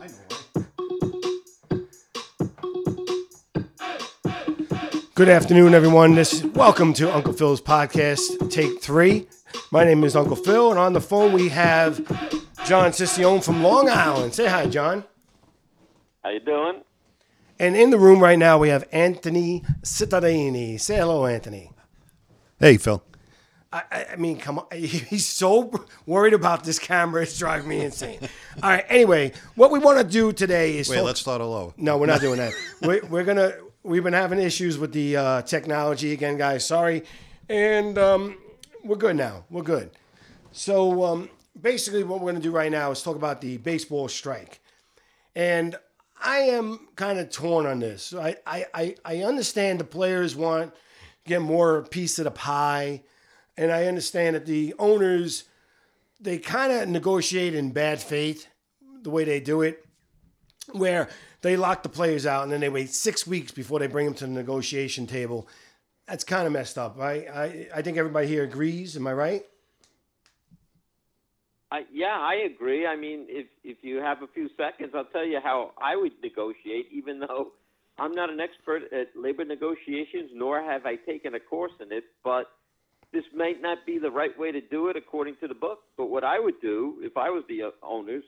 [0.00, 0.12] I know,
[4.24, 5.14] right?
[5.14, 6.14] Good afternoon, everyone.
[6.14, 9.28] This is welcome to Uncle Phil's podcast, take three.
[9.70, 11.98] My name is Uncle Phil, and on the phone we have
[12.64, 14.34] John Sicione from Long Island.
[14.34, 15.04] Say hi, John.
[16.22, 16.82] How you doing?
[17.58, 20.80] And in the room right now we have Anthony Cittadini.
[20.80, 21.70] Say hello, Anthony.
[22.58, 23.02] Hey, Phil.
[23.72, 24.66] I, I- mean, come on.
[24.72, 25.72] He's so
[26.06, 27.22] worried about this camera.
[27.22, 28.18] It's driving me insane.
[28.62, 28.84] All right.
[28.88, 31.74] Anyway, what we want to do today is Wait, talk- let's start all over.
[31.76, 32.52] No, we're not doing that.
[32.82, 33.54] we're, we're gonna.
[33.84, 36.64] We've been having issues with the uh, technology again, guys.
[36.64, 37.02] Sorry,
[37.48, 38.36] and um,
[38.84, 39.44] we're good now.
[39.50, 39.90] We're good.
[40.52, 44.60] So um, basically, what we're gonna do right now is talk about the baseball strike,
[45.34, 45.74] and
[46.22, 48.14] I am kind of torn on this.
[48.14, 50.80] I, I I I understand the players want to
[51.26, 53.02] get more piece of the pie,
[53.56, 55.44] and I understand that the owners
[56.20, 58.46] they kind of negotiate in bad faith
[59.02, 59.84] the way they do it
[60.70, 61.08] where
[61.40, 64.14] they lock the players out and then they wait six weeks before they bring them
[64.14, 65.48] to the negotiation table.
[66.06, 67.28] That's kind of messed up, right?
[67.28, 68.96] I, I think everybody here agrees.
[68.96, 69.44] Am I right?
[71.72, 72.86] I, yeah, I agree.
[72.86, 76.12] I mean, if if you have a few seconds, I'll tell you how I would
[76.22, 76.88] negotiate.
[76.92, 77.52] Even though
[77.98, 82.04] I'm not an expert at labor negotiations, nor have I taken a course in it,
[82.22, 82.50] but
[83.12, 85.80] this might not be the right way to do it according to the book.
[85.96, 88.24] But what I would do if I was the uh, owners,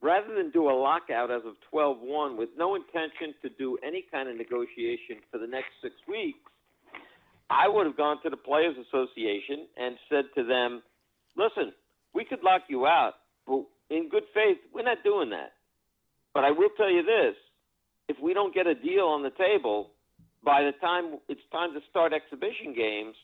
[0.00, 4.28] rather than do a lockout as of 12-1 with no intention to do any kind
[4.28, 6.38] of negotiation for the next six weeks,
[7.50, 10.82] I would have gone to the Players Association and said to them,
[11.36, 11.72] listen,
[12.14, 13.14] we could lock you out,
[13.46, 15.52] but in good faith, we're not doing that.
[16.32, 17.34] But I will tell you this
[18.08, 19.90] if we don't get a deal on the table
[20.44, 23.16] by the time it's time to start exhibition games,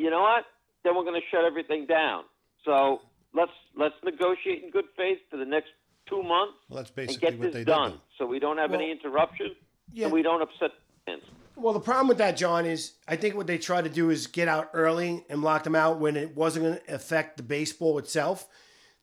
[0.00, 0.44] you know what?
[0.84, 2.24] Then we're going to shut everything down.
[2.64, 3.00] So
[3.34, 5.68] let's let's negotiate in good faith for the next
[6.08, 8.00] two months Well, that's and basically get what this they done, did.
[8.18, 9.54] so we don't have any Well, interruption
[9.92, 10.04] yeah.
[10.06, 10.70] and we don't upset
[11.06, 11.22] fans.
[11.56, 14.26] Well, the problem with that, John, is I think what they try to do is
[14.26, 17.98] get out early and lock them out when it wasn't going to affect the baseball
[17.98, 18.48] itself.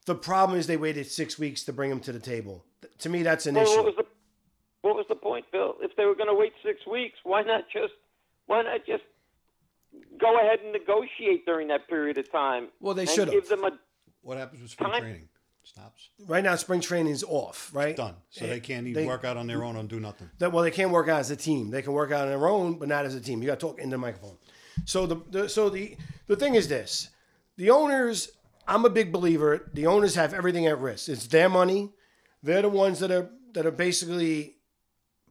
[0.08, 2.66] The problem is they waited six weeks to bring them to the table.
[3.00, 3.84] To me, that's an Well, what issue.
[3.86, 4.06] was the
[4.82, 5.76] what was the point, Bill?
[5.82, 7.94] If they were going to wait six weeks, why not just
[8.48, 9.04] why not just
[10.20, 12.70] go ahead and negotiate during that period of time?
[12.80, 13.34] Well, they should've.
[13.34, 13.72] give them a
[14.22, 15.30] What happens with spring Time- training?
[15.64, 16.10] Stops.
[16.28, 17.94] Right now, spring training is off, right?
[17.96, 18.16] Done.
[18.30, 20.30] So Eh, they can't even they- work out on their own and do nothing.
[20.40, 21.72] that well they can't work out as a team.
[21.72, 23.42] They can work out on their own, but not as a team.
[23.42, 24.38] You got to talk into the microphone.
[24.86, 25.98] So the, the so the
[26.28, 27.10] the thing is this:
[27.58, 28.32] the owners.
[28.70, 29.70] I'm a big believer.
[29.74, 31.10] The owners have everything at risk.
[31.10, 31.94] It's their money.
[32.44, 34.56] They're the ones that are that are basically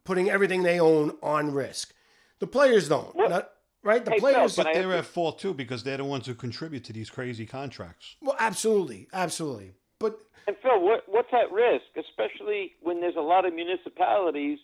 [0.03, 1.93] putting everything they own on risk.
[2.39, 3.15] The players don't.
[3.15, 3.49] What- Not,
[3.87, 4.03] right?
[4.05, 4.55] The Hey, Phil, players.
[4.55, 7.45] but I- They're at fault too because they're the ones who contribute to these crazy
[7.45, 8.15] contracts.
[8.21, 9.71] well, absolutely, absolutely.
[9.99, 14.59] But and Phil, what what's at risk, especially when there's a lot of municipalities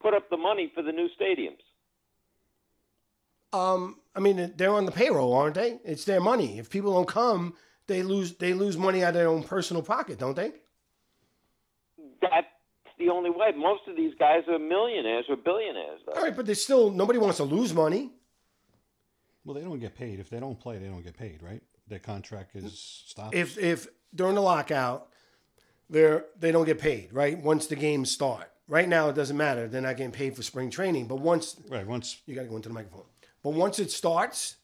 [0.00, 1.58] put up the money for the new stadiums.
[3.52, 5.78] um, I mean, they're on the payroll, aren't they?
[5.84, 6.58] It's their money.
[6.58, 7.54] If people don't come,
[7.86, 8.34] they lose.
[8.36, 10.52] They lose money out of their own personal pocket, don't they?
[12.20, 12.46] That's
[12.98, 13.52] the only way.
[13.56, 16.00] Most of these guys are millionaires or billionaires.
[16.06, 16.12] Though.
[16.12, 18.10] All right, but there's still nobody wants to lose money.
[19.48, 20.20] Well, they don't get paid.
[20.20, 21.62] If they don't play, they don't get paid, right?
[21.88, 23.34] Their contract is stopped.
[23.34, 25.08] If if during the lockout,
[25.88, 27.42] they're they don't get paid, right?
[27.42, 28.52] Once the games start.
[28.66, 29.66] Right now, it doesn't matter.
[29.66, 31.06] They're not getting paid for spring training.
[31.06, 31.86] But once right.
[31.86, 33.06] Once you got to go into the microphone.
[33.42, 34.56] But once it starts,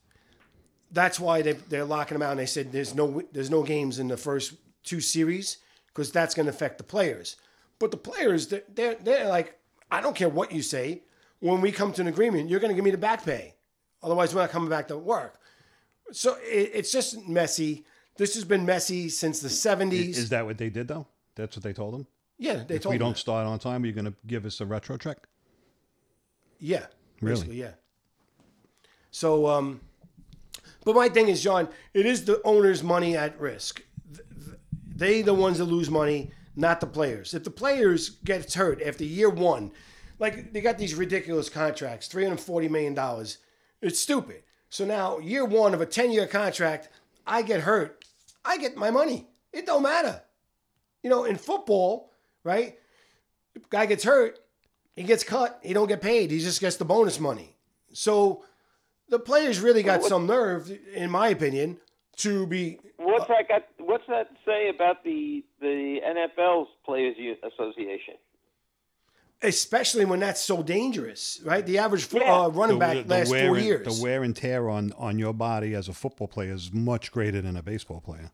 [0.91, 2.29] that's why they they're locking them out.
[2.29, 4.53] And they said there's no there's no games in the first
[4.83, 5.57] two series
[5.87, 7.37] because that's going to affect the players.
[7.79, 9.57] But the players, they're, they're they're like,
[9.89, 11.01] I don't care what you say.
[11.39, 13.55] When we come to an agreement, you're going to give me the back pay.
[14.05, 15.39] Otherwise, we're not coming back to work.
[16.11, 17.85] So it, it's just messy.
[18.17, 20.09] This has been messy since the 70s.
[20.09, 21.07] is that what they did though?
[21.35, 22.07] That's what they told them.
[22.37, 23.19] yeah, they If told we don't that.
[23.19, 25.17] start on time, are you going to give us a retro check?
[26.59, 26.85] Yeah.
[27.19, 27.35] Really?
[27.35, 27.71] Basically, yeah.
[29.11, 29.81] So, um,
[30.85, 33.83] but my thing is, John, it is the owner's money at risk.
[34.13, 34.57] Th- th-
[34.95, 37.33] They the ones that lose money, not the players.
[37.33, 39.71] If the players gets hurt after year one,
[40.19, 43.39] like they got these ridiculous contracts, three hundred forty million dollars.
[43.85, 44.41] It's stupid.
[44.69, 46.89] So now year one of a ten year contract,
[47.25, 48.03] I get hurt,
[48.43, 49.27] I get my money.
[49.53, 50.23] It don't matter.
[51.03, 52.11] You know, in football,
[52.43, 52.79] right?
[53.69, 54.39] Guy gets hurt,
[54.95, 55.59] he gets cut.
[55.61, 56.31] He don't get paid.
[56.31, 57.55] He just gets the bonus money.
[57.93, 58.43] So
[59.07, 61.77] the players really got some nerve, in my opinion,
[62.17, 62.79] to be.
[62.97, 63.65] What's that got?
[63.77, 68.15] What's that say about the the NFL's Players Association?
[69.47, 71.65] Especially when that's so dangerous, right?
[71.65, 72.41] The average fo- Yeah.
[72.41, 73.97] uh, running back lasts wear four and, years.
[73.97, 77.41] The wear and tear on, on your body as a football player is much greater
[77.41, 78.31] than a baseball player.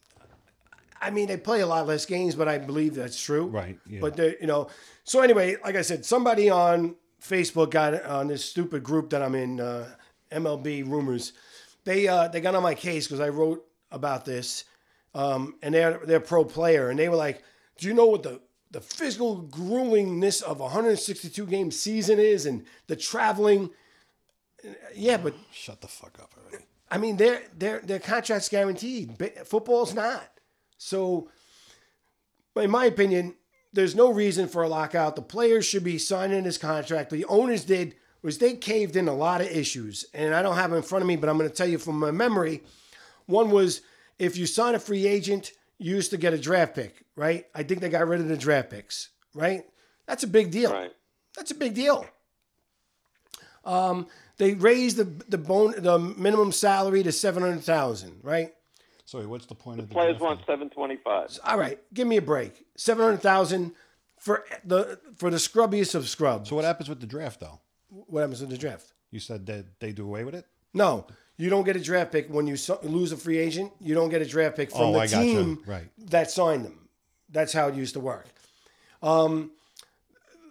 [1.02, 3.48] I mean, they play a lot less games, but I believe that's true.
[3.48, 4.02] Right, yeah.
[4.02, 4.68] But you know,
[5.04, 9.34] so anyway, like I said, somebody on Facebook got on this stupid group that I'm
[9.34, 9.90] in, uh,
[10.32, 11.34] MLB rumors.
[11.86, 14.66] They uh, they got on my case because I wrote about this,
[15.16, 17.44] um, and they're they're pro player, and they were like,
[17.78, 18.40] "Do you know what the
[18.72, 23.70] the physical gruelingness of a 162 game season is, and the traveling?"
[24.96, 26.66] Yeah, but Shut the fuck up already.
[26.90, 29.18] I mean, their their their contract's guaranteed.
[29.18, 30.28] Ba- Football's not.
[30.78, 31.30] So,
[32.56, 33.36] in my opinion,
[33.74, 35.16] there's no reason for a lockout.
[35.16, 37.10] The players should be signing this contract.
[37.10, 40.74] The owners did was they caved in a lot of issues, and I don't have
[40.74, 42.62] it in front of me, but I'm going to tell you from my memory.
[43.26, 43.82] One was
[44.20, 47.46] if you sign a free agent, you used to get a draft pick, right?
[47.54, 49.64] I think they got rid of the draft picks, right?
[50.08, 50.72] That's a big deal.
[50.72, 50.92] Right.
[51.38, 52.06] That's a big deal.
[53.64, 54.08] Um,
[54.38, 58.54] they raised the the bone the minimum salary to seven hundred thousand, right?
[59.06, 60.28] Sorry, what's the point of the Players drafting?
[60.28, 61.40] want seven twenty-five.
[61.46, 62.66] All right, give me a break.
[62.76, 63.74] Seven hundred thousand
[64.20, 66.50] for the for the scrubbiest of scrubs.
[66.50, 67.60] So what happens with the draft though?
[67.90, 68.94] what happens with the draft?
[69.12, 70.46] You said that they do away with it.
[70.74, 71.06] No,
[71.38, 73.74] you don't get a draft pick when you so- lose a free agent.
[73.82, 75.22] You don't get a draft pick from Oh, the I gotcha.
[75.24, 75.90] team Right.
[76.10, 76.88] that signed them.
[77.32, 78.26] That's how it used to work.
[79.02, 79.52] Um,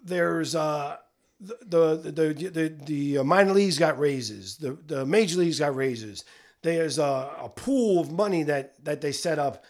[0.04, 0.96] there's uh,
[1.40, 4.56] the, the the the the uh, minor leagues got raises.
[4.56, 6.24] The the major leagues got raises.
[6.62, 9.64] There's a, a pool of money that that they set up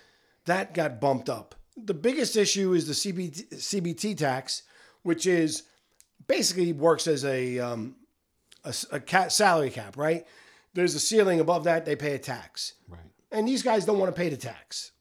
[0.47, 1.55] that got bumped up.
[1.77, 4.63] The biggest issue is the CBT, CBT tax,
[5.03, 5.63] which is
[6.27, 7.97] basically works as a um,
[8.65, 10.27] a, a cap, salary cap, right?
[10.75, 13.01] There's a ceiling above that; they pay a tax, Right.
[13.33, 14.93] and these guys don't want to pay the tax,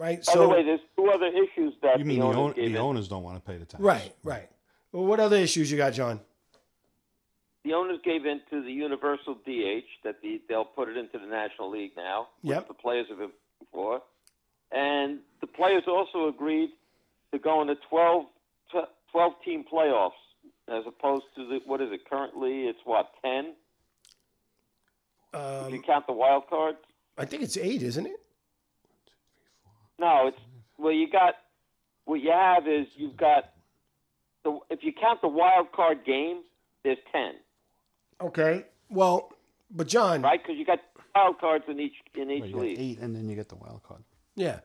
[0.00, 0.24] right?
[0.26, 3.22] By the way, there's two other issues that You mean the, owners the owners don't
[3.22, 3.80] want to pay the tax?
[3.82, 4.48] right, right.
[4.92, 6.20] Well, what other issues you got, John?
[7.62, 11.26] the owners gave in to the universal DH that the, they'll put it into the
[11.26, 12.68] National League now, which Yep.
[12.68, 13.30] the players have been
[13.70, 14.00] for,
[14.72, 16.70] and the players also agreed
[17.32, 18.24] to go into 12,
[19.12, 20.12] 12 team playoffs
[20.68, 22.62] as opposed to the what is it currently?
[22.66, 23.52] It's what ten?
[25.34, 26.78] if you Um, count the wild cards.
[27.18, 28.20] I think it's eight, isn't it?
[30.00, 30.38] No, it's
[30.78, 30.92] well.
[30.92, 31.34] You got
[32.06, 33.50] what you have is you've got
[34.44, 36.40] the if you count the wild card game,
[36.82, 37.32] there's ten,
[38.20, 38.64] Okay.
[38.88, 39.32] Well,
[39.70, 40.42] but John, right?
[40.42, 40.78] Because you got
[41.14, 42.78] wild cards in each in each Right, you got league.
[42.80, 44.02] eight, and then you get the wild card.
[44.36, 44.60] yeah.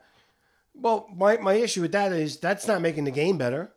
[0.78, 3.72] Well, my, my issue with that is that's not making the game better.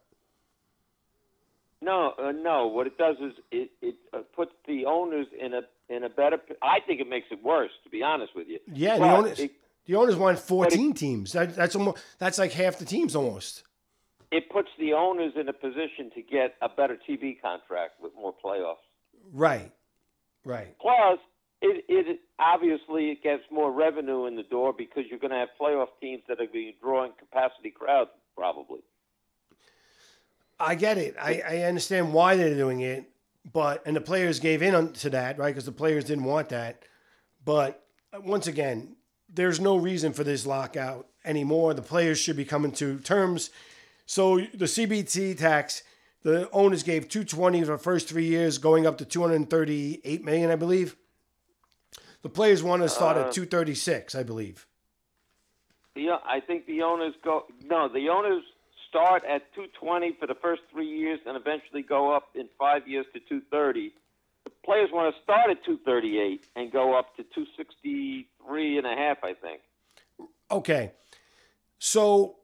[1.81, 2.67] No, uh, no.
[2.67, 6.38] What it does is it it uh, puts the owners in a in a better.
[6.61, 8.59] I think it makes it worse, to be honest with you.
[8.73, 9.51] Yeah, the But owners It,
[9.86, 11.31] the owners want 14 teams.
[11.34, 13.64] That, that's almost that's like half the teams almost.
[14.31, 18.34] it puts the owners in a position to get a better TV contract with more
[18.44, 18.76] playoffs.
[19.34, 19.72] Right.
[20.46, 20.76] Right.
[20.80, 21.20] Plus,
[21.62, 25.50] it, it obviously it gets more revenue in the door because you're going to have
[25.60, 28.80] playoff teams that are going to be drawing capacity crowds probably.
[30.60, 31.16] I get it.
[31.20, 33.10] I, I understand why they're doing it,
[33.52, 35.48] but and the players gave in on, to that, right?
[35.50, 36.84] Because the players didn't want that.
[37.44, 37.84] But
[38.14, 38.96] uh, once again,
[39.34, 41.74] there's no reason for this lockout anymore.
[41.74, 43.50] The players should be coming to terms.
[44.06, 45.84] So the CBT tax,
[46.24, 50.56] the owners gave 220 for the first three years, going up to 238 million, I
[50.56, 50.96] believe.
[52.22, 54.66] The players want to start at uh, 236, I believe.
[55.96, 57.88] The, I think the owners go no.
[57.88, 58.44] The owners
[58.90, 63.06] start at 220 for the first three years and eventually go up in five years
[63.14, 63.94] to 230.
[64.66, 69.18] Players want to start at 238 and go up to 263 and a half.
[69.24, 69.62] I think.
[70.52, 70.92] Okay.
[71.80, 72.36] So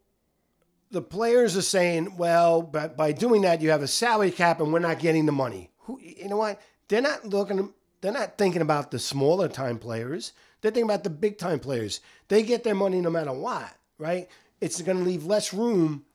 [0.92, 4.72] the players are saying, well, but by doing that, you have a salary cap and
[4.72, 5.72] we're not getting the money.
[5.80, 6.62] Who, you know what?
[6.88, 10.32] They're not looking, they're not thinking about the smaller time players.
[10.62, 12.00] They're thinking about the big time players.
[12.28, 14.30] They get their money no matter what, right?
[14.62, 16.06] It's going to leave less room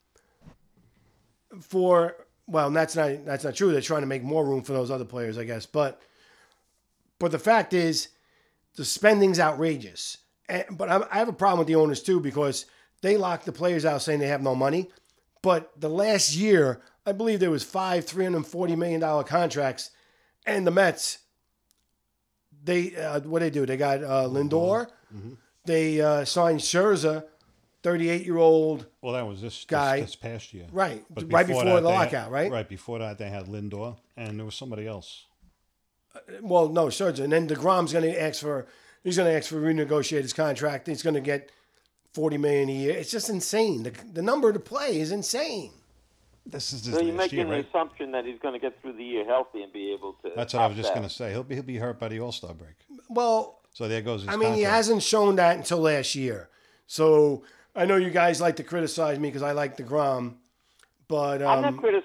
[1.61, 2.15] for,
[2.51, 3.73] well, that's not, that's not true.
[3.73, 5.67] They're trying to make more room for those other players, I guess.
[5.67, 6.03] But,
[7.19, 8.09] but the fact is,
[8.77, 10.19] the spending's outrageous.
[10.49, 12.67] And, but I, I have a problem with the owners too because
[13.03, 14.91] they lock the players out saying they have no money.
[15.43, 19.91] But the last year, I believe there was five three hundred forty million dollar contracts,
[20.45, 21.19] and the Mets.
[22.63, 23.65] They uh, what they do?
[23.65, 24.89] They got uh, Lindor.
[25.65, 27.25] They uh, signed Scherzer,
[27.83, 28.87] thirty eight year old.
[29.01, 30.01] Well, that was this Guy.
[30.01, 32.51] this, this past year, Right, right before the that, they lockout, had, right?
[32.51, 35.25] Right before that, they had Lindor, and there was somebody else.
[36.15, 38.67] Uh, well, no Scherzer, and then Degrom's going to ask for.
[39.03, 40.87] He's going to ask for renegotiate his contract.
[40.87, 41.51] He's going to get
[42.13, 42.97] forty million a year.
[42.97, 43.83] It's just insane.
[43.85, 45.73] The, the number to play is insane.
[46.45, 47.69] This is his So you're making year, the right?
[47.69, 50.33] assumption that he's going to get through the year healthy and be able to.
[50.35, 51.31] That's what I was just going to say.
[51.31, 52.75] He'll be he'll be hurt by the All Star break.
[53.09, 56.49] Well, So there goes his I mean, he hasn't shown that until last year.
[56.87, 60.35] So I know you guys like to criticize me because I like deGrom,
[61.09, 62.05] but I'm not um, critic.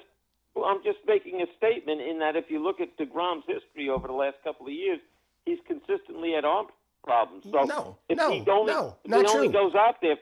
[0.63, 4.13] I'm just making a statement in that if you look at Degrom's history over the
[4.13, 4.99] last couple of years,
[5.45, 6.67] he's consistently had arm
[7.03, 7.43] problems.
[7.51, 10.15] So No, if no, he only, no, if not he only goes out there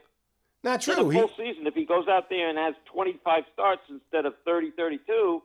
[0.63, 1.09] not in a true.
[1.09, 5.41] He, season, if he goes out there and has 25 starts instead of 30, 32,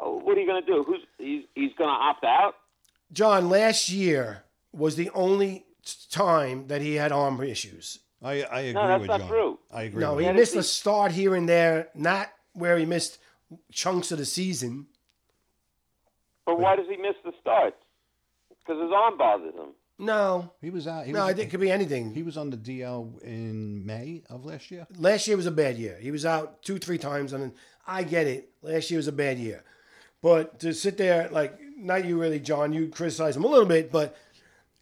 [0.00, 0.82] oh, what are you going to do?
[0.82, 2.54] Who's he's he's going to opt out?
[3.12, 5.66] John, last year was the only
[6.10, 8.00] time that he had arm issues.
[8.26, 9.28] I, I agree that's with not John.
[9.28, 9.58] true.
[9.72, 10.00] I agree.
[10.00, 13.18] No, with he missed he- a start here and there, not where he missed
[13.72, 14.86] chunks of the season.
[16.44, 17.76] But why does he miss the starts?
[18.48, 19.68] Because his arm bothers him.
[19.98, 21.06] No, He was out.
[21.06, 22.14] He no, was, I think it could be anything.
[22.14, 24.86] he was on the DL in May of last year.
[24.98, 25.96] last year was a bad year.
[26.00, 27.52] He was out two, three times, and
[27.86, 28.50] I get it.
[28.60, 29.64] Last year was a bad year,
[30.20, 32.72] but to sit there like not you really, John.
[32.74, 34.14] You criticize him a little bit, but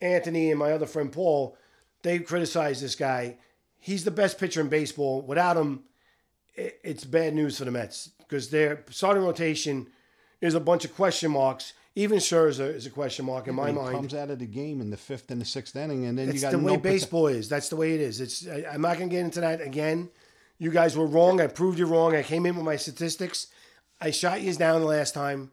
[0.00, 1.56] Anthony and my other friend Paul,
[2.04, 3.38] they criticize this guy.
[3.80, 5.22] He's the best pitcher in baseball.
[5.22, 5.82] Without him,
[6.54, 9.88] it's bad news for the Mets because their starting rotation
[10.40, 11.72] is a bunch of question marks.
[11.96, 13.94] Even Scherzer is a question mark in my he mind.
[13.94, 16.36] comes out of the game in the fifth and the sixth inning, and then It's
[16.36, 17.48] you got the no way baseball is.
[17.48, 18.20] That's the way it is.
[18.20, 18.46] It's.
[18.46, 20.10] I, I'm not gonna get into that again.
[20.58, 21.40] You guys were wrong.
[21.40, 22.14] I proved you wrong.
[22.14, 23.48] I came in with my statistics.
[24.00, 25.50] I shot you down the last time.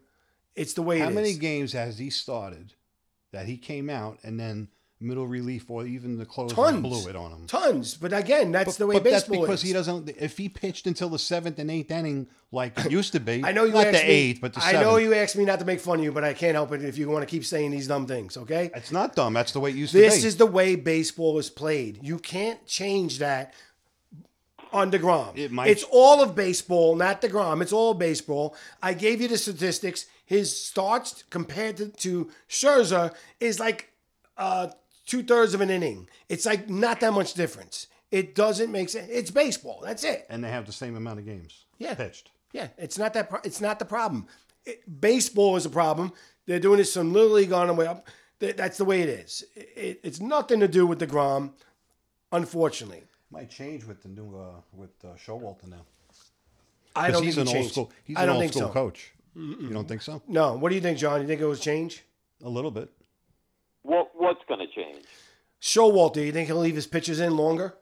[0.54, 1.14] It's the way How it is.
[1.14, 2.74] many games has he started
[3.32, 4.68] that he came out and then
[5.02, 6.80] middle relief or even the closer Tons.
[6.80, 7.46] blew it on him?
[7.46, 7.94] Tons.
[7.96, 9.62] But again, that's the way but that's because is.
[9.62, 10.08] he doesn't.
[10.18, 13.52] If he pitched until the seventh and eighth inning like it used to be, I
[13.52, 14.82] know you not asked the me, eighth, but the I seventh.
[14.86, 16.84] know you asked me not to make fun of you, but I can't help it
[16.84, 18.36] if you want to keep saying these dumb things.
[18.36, 18.70] Okay.
[18.74, 19.34] It's not dumb.
[19.34, 20.14] That's the way it used This to be.
[20.16, 21.98] This is the way baseball is played.
[22.02, 23.54] You can't change that
[24.72, 25.36] on DeGrom.
[25.36, 27.60] It might- It's all of baseball, not DeGrom.
[27.62, 28.56] It's all baseball.
[28.82, 30.06] I gave you the statistics.
[30.24, 33.90] His starts compared to, to Scherzer is like
[34.38, 34.68] uh,
[35.06, 36.08] two thirds of an inning.
[36.28, 37.86] It's like not that much difference.
[38.10, 39.08] It doesn't make sense.
[39.10, 39.80] It's baseball.
[39.84, 40.26] That's it.
[40.28, 41.94] and they have the same amount of games Yeah.
[41.94, 42.30] pitched.
[42.52, 43.30] Yeah, it's not that.
[43.30, 44.26] Pro- it's not the problem.
[44.66, 46.12] It, baseball is a problem.
[46.46, 48.06] They're doing this some little league on the way up.
[48.38, 49.44] That's the way it is.
[49.56, 51.52] It, it's nothing to do with Degrom,
[52.30, 53.04] unfortunately.
[53.30, 55.84] Might change with the new uh, with uh, Showalter now.
[56.94, 57.72] I Because don't he's think an he old changed.
[57.72, 57.92] school.
[58.04, 58.72] He's I an don't old think school so.
[58.72, 59.12] coach.
[59.34, 60.20] You don't think so?
[60.28, 60.54] No.
[60.54, 61.22] What do you think, John?
[61.22, 62.02] You think it was change?
[62.44, 62.90] A little bit.
[63.82, 65.04] What what's going to change?
[65.60, 67.74] Showalter, you think he'll leave his pitches in longer?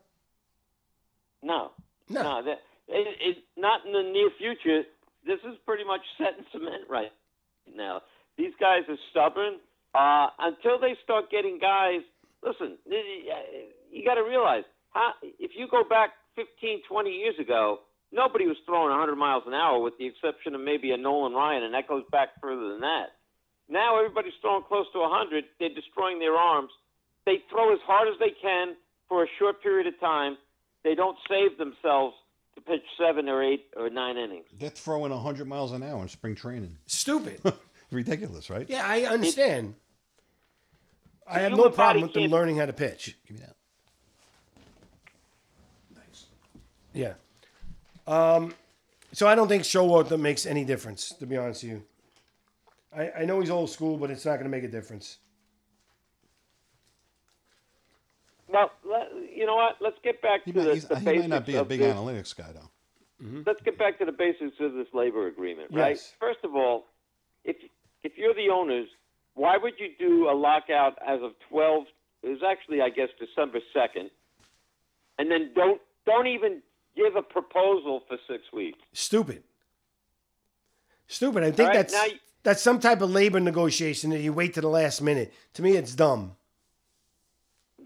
[1.43, 1.71] No,
[2.11, 2.23] No.
[2.23, 4.83] no, that, it, it, not in the near future.
[5.27, 7.13] This is pretty much set in cement right
[7.75, 8.03] now.
[8.37, 9.57] These guys are stubborn.
[9.95, 12.01] Uh, until they start getting guys,
[12.45, 17.81] listen, you got to realize, how, if you go back 15, 20 years ago,
[18.13, 21.65] nobody was throwing 100 miles an hour with the exception of maybe a Nolan Ryan,
[21.65, 23.07] and that goes back further than that.
[23.71, 25.45] Now everybody's throwing close to 100.
[25.59, 26.71] They're destroying their arms.
[27.25, 28.75] They throw as hard as they can
[29.09, 30.37] for a short period of time.
[30.83, 32.17] They don't save themselves
[32.55, 34.47] to pitch seven or eight or nine innings.
[34.59, 36.77] They're throwing 100 miles an hour in spring training.
[36.87, 37.41] Stupid.
[37.91, 38.67] Ridiculous, right?
[38.69, 39.75] yeah, I understand.
[41.27, 43.17] I have no problem with them can't- learning how to pitch.
[43.27, 43.57] Give me that.
[46.93, 47.15] Yeah.
[48.07, 48.53] Um,
[49.13, 51.83] so I don't think Showalter makes any difference, to be honest with you.
[52.97, 55.19] I, I know he's old school, but it's not going to make a difference.
[58.49, 59.77] Well, let, you know what?
[59.81, 61.61] Let's get back He, to might, the, he's, the he basics might not be a
[61.61, 61.95] of big this.
[61.95, 62.71] analytics guy, though.
[63.25, 63.43] Mm-hmm.
[63.47, 65.91] Let's get back to the basics of this labor agreement, right?
[65.91, 66.15] Yes.
[66.19, 66.87] First of all,
[67.45, 67.57] if
[68.03, 68.89] if you're the owners,
[69.35, 71.85] why would you do a lockout as of 12?
[72.23, 74.09] It was actually, I guess, December 2nd,
[75.19, 76.63] and then don't don't even
[76.97, 78.79] give a proposal for six weeks.
[78.95, 79.43] Stupid.
[81.07, 81.43] Stupid.
[81.45, 84.33] I think All right, that's now you- that's some type of labor negotiation that you
[84.33, 85.33] wait to the last minute.
[85.55, 86.37] To me, it's dumb.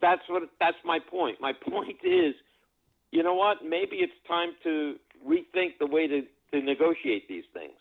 [0.05, 1.41] that's what that's my point.
[1.41, 2.35] My point is,
[3.11, 3.65] you know what?
[3.65, 4.97] Maybe it's time to
[5.27, 7.73] rethink the way to, to negotiate these things.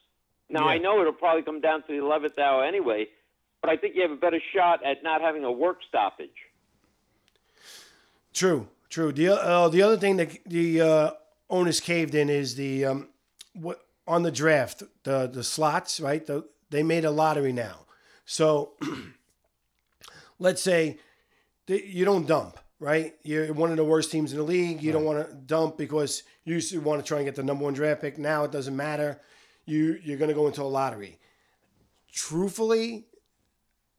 [0.50, 3.08] Now I know it'll probably come down to the eleventh hour anyway,
[3.62, 6.30] but I think you have a better shot at not having a work stoppage.
[8.34, 9.12] True, true.
[9.12, 11.12] The uh, the other thing that the uh,
[11.50, 13.10] owners caved in is the um,
[13.54, 16.26] what on the draft the the slots right.
[16.26, 17.86] The, they made a lottery now,
[18.26, 18.74] so
[20.40, 20.98] let's say
[21.68, 23.16] you don't dump right.
[23.24, 24.84] You're one of the worst teams in the league.
[24.84, 27.74] You don't want to dump because you want to try and get the number one
[27.74, 28.18] draft pick.
[28.18, 29.22] Now it doesn't matter.
[29.66, 31.20] You you're going to go into a lottery.
[32.12, 33.06] Truthfully,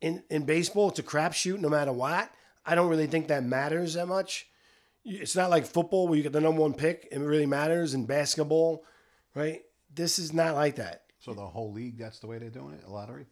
[0.00, 2.30] in in baseball, it's a crapshoot no matter what.
[2.66, 4.46] I don't really think that matters that much.
[5.04, 7.94] It's not like football where you get the number one pick and it really matters.
[7.94, 8.84] In basketball,
[9.34, 9.62] right?
[9.92, 11.03] This is not like that.
[11.24, 12.84] So the whole league, that's the way they're doing it?
[12.86, 13.26] A lottery?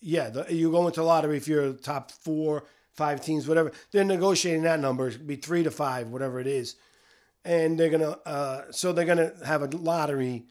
[0.00, 3.72] Yeah, the, you go into lottery if you're top four, five teams, whatever.
[3.90, 5.08] They're negotiating that number.
[5.08, 6.76] It'd be three to five, whatever it is.
[7.44, 10.44] and they're gonna uh, so they're gonna have a lottery,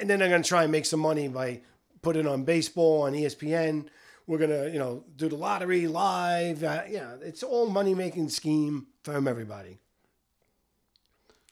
[0.00, 1.60] and then they're gonna try and make some money by
[2.00, 3.86] putting on baseball on ESPN.
[4.26, 6.64] We're gonna you know do the lottery live.
[6.64, 9.78] Uh, yeah, it's all money making scheme from everybody.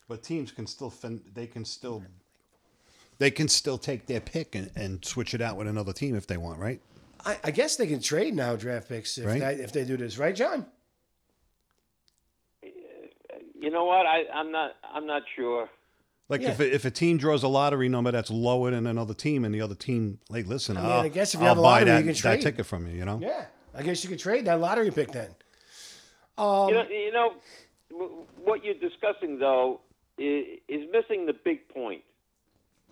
[0.08, 2.02] But teams can still fin- they can still
[3.18, 6.26] they can still take their pick and, and switch it out with another team if
[6.26, 6.80] they want, right?
[7.24, 9.40] I, I guess they can trade now draft picks if Right.
[9.40, 10.66] that, if they do this, right, John?
[12.62, 14.04] You know what?
[14.06, 14.72] I, I'm not.
[14.92, 15.68] I'm not sure.
[16.28, 16.50] Like Yeah.
[16.50, 19.54] if a, if a team draws a lottery number that's lower than another team, and
[19.54, 21.62] the other team, like, listen, I mean, will I guess if you I'll have a
[21.62, 22.42] buy lottery, that, you can that trade.
[22.42, 23.18] ticket from you, you know.
[23.22, 25.34] Yeah, I guess you could trade that lottery pick then.
[26.36, 27.32] Um, You know, you know
[27.90, 29.80] w- what you're discussing though
[30.18, 32.02] is, is missing the big point.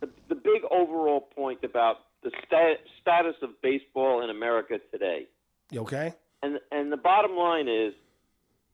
[0.02, 5.26] The, the big overall point about the sta- status of baseball in America today.
[5.75, 6.12] Okay?
[6.42, 7.94] And and the bottom line is,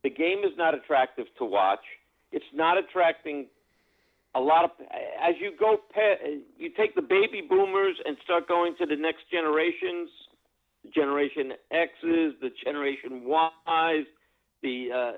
[0.03, 1.85] the game is not attractive to watch.
[2.33, 3.47] It's not attracting
[4.35, 4.71] a lot of.
[5.23, 5.77] As you go,
[6.59, 10.09] you take the baby boomers and start going to the next generations,
[10.83, 14.07] the Generation X's, the Generation Y's,
[14.63, 15.13] the uh,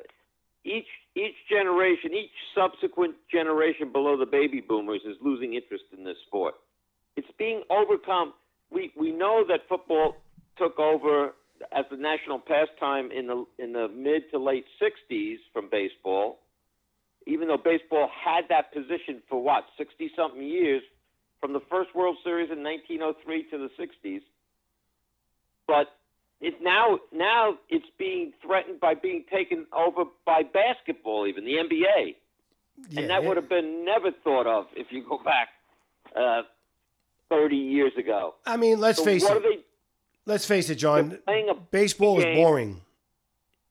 [0.65, 0.89] each
[1.21, 6.55] each generation, each subsequent generation below the baby boomers is losing interest in this sport.
[7.17, 8.33] It's being overcome.
[8.71, 10.17] We we know that football
[10.57, 11.35] took over
[11.73, 16.39] as the national pastime in the in the mid to late '60s from baseball.
[17.27, 20.83] Even though baseball had that position for what 60 something years,
[21.39, 24.23] from the first World Series in 1903 to the '60s,
[25.67, 26.00] but
[26.41, 32.17] it now now it's being threatened by being taken over by basketball, even the NBA,
[32.89, 33.29] Yeah, and that yeah.
[33.29, 35.49] would have been never thought of if you go back
[36.17, 36.43] uh,
[37.29, 38.35] 30 years ago.
[38.47, 39.37] I mean, let's So face what it.
[39.39, 39.59] are they?
[40.27, 41.11] Let's face it, John.
[41.11, 42.81] They're playing a Baseball is boring.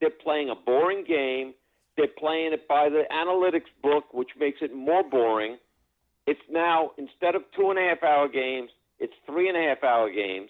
[0.01, 1.53] They're playing a boring game.
[1.97, 5.57] They're playing it by the analytics book, which makes it more boring.
[6.27, 9.83] It's now instead of two and a half hour games, it's three and a half
[9.83, 10.49] hour games.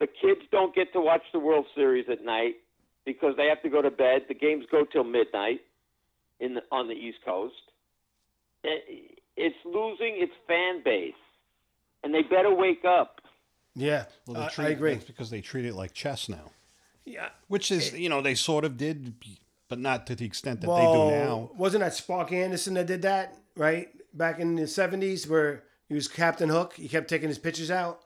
[0.00, 2.54] The kids don't get to watch the World Series at night
[3.04, 4.22] because they have to go to bed.
[4.28, 5.60] The games go till midnight
[6.40, 7.54] in the, on the East Coast.
[8.64, 8.68] Eh,
[9.36, 11.14] it's losing its fan base,
[12.04, 13.20] and they better wake up.
[13.74, 14.92] Yeah, Well, they I- treat, I agree.
[14.94, 16.50] That's because they treat it like chess now,
[17.04, 17.28] Yeah.
[17.48, 17.96] which is eh.
[17.96, 19.14] you know they sort of did,
[19.68, 21.50] but not to the extent that Well, they do now.
[21.56, 26.08] wasn't that Spark Anderson that did that right back in the seventies, where he was
[26.08, 26.74] Captain Hook?
[26.74, 28.02] He kept taking his pitches out.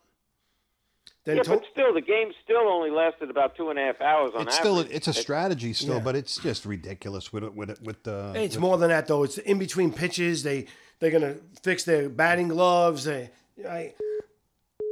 [1.25, 4.01] Then Yeah, to- but still, the game still only lasted about two and a half
[4.01, 6.01] hours on It's still it's a strategy still, Yeah.
[6.03, 8.33] but it's just ridiculous with it with with the.
[8.35, 9.23] It's with- more than that though.
[9.23, 10.43] It's in between pitches.
[10.43, 10.67] They
[10.99, 13.05] they're gonna fix their batting gloves.
[13.05, 13.31] They,
[13.69, 13.95] I,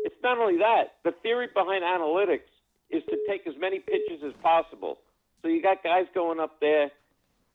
[0.04, 0.94] It's not only that.
[1.04, 2.42] The theory behind analytics
[2.90, 4.98] is to take as many pitches as possible.
[5.42, 6.90] So you got guys going up there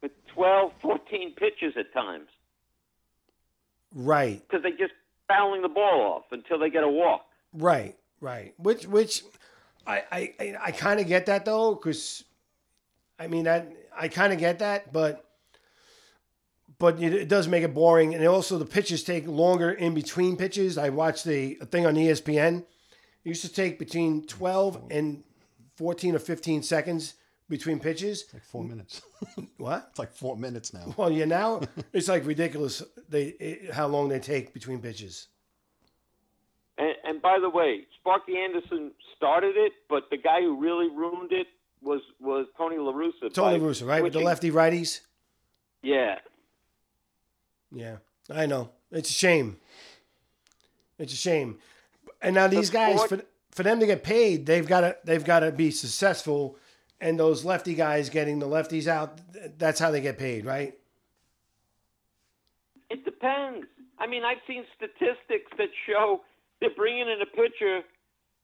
[0.01, 2.27] with 12, 14 pitches at times
[3.93, 4.93] right, because they just
[5.27, 7.25] fouling the ball off until they get a walk.
[7.53, 8.53] right, right.
[8.57, 9.23] Which which
[9.85, 12.23] I I I, I kind of get that though, because
[13.19, 15.21] I mean that I kind of get that, but.
[16.77, 20.35] But it it does make it boring, and also the pitches take longer in between
[20.35, 20.77] pitches.
[20.77, 22.59] I watched the a thing on ESPN.
[22.59, 22.65] It
[23.29, 25.23] used to take between twelve and
[25.77, 27.13] fourteen or fifteen seconds
[27.49, 28.25] between pitches.
[28.33, 29.01] like four minutes.
[29.57, 29.87] What?
[29.91, 30.93] it's like four minutes now.
[30.97, 31.61] Well, yeah, now
[31.93, 32.83] it's like ridiculous.
[33.07, 35.29] They it, how long they take between pitches.
[36.77, 41.31] And, and by the way, Sparky Anderson started it, but the guy who really ruined
[41.31, 41.47] it
[41.81, 43.33] was was Tony La Russa.
[43.33, 45.01] Tony La Russa, right, with the lefty righties.
[45.81, 46.15] Yeah,
[47.71, 47.97] Yeah,
[48.29, 48.71] I know.
[48.91, 49.57] It's a shame.
[50.97, 51.59] It's a shame.
[52.21, 54.97] And now these The guys, sport- for for them to get paid, they've got to
[55.03, 56.57] they've got to be successful.
[56.99, 59.19] And those lefty guys getting the lefties out,
[59.59, 60.73] that's how they get paid, right?
[62.89, 63.67] It depends.
[63.99, 66.21] I mean, I've seen statistics that show
[66.61, 67.81] they're bringing in a pitcher,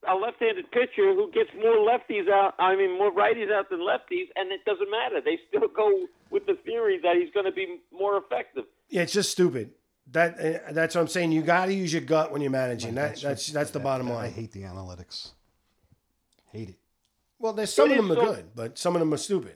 [0.07, 2.53] a left-handed pitcher who gets more lefties out.
[2.59, 5.21] I mean, more righties out than lefties, and it doesn't matter.
[5.23, 8.65] They still go with the theory that he's going to be more effective.
[8.89, 9.71] Yeah, it's just stupid.
[10.11, 11.31] That uh, that's what I'm saying.
[11.31, 12.95] You got to use your gut when you're managing.
[12.95, 15.31] That That's that's that's the that- bottom that- I hate the analytics.
[16.51, 16.75] Hate it.
[17.39, 19.55] Well, there's some It of them are so- good, but some of them are stupid.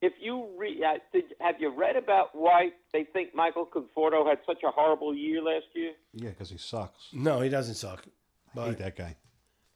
[0.00, 4.38] If you re- uh, did, have you read about why they think Michael Conforto had
[4.46, 5.92] such a horrible year last year?
[6.14, 7.08] Yeah, because he sucks.
[7.12, 8.04] No, he doesn't suck.
[8.56, 9.16] I hate But that guy.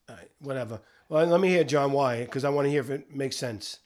[0.09, 0.81] all right, whatever.
[1.09, 3.81] Well, let me hear John why, because I want to hear if it makes sense.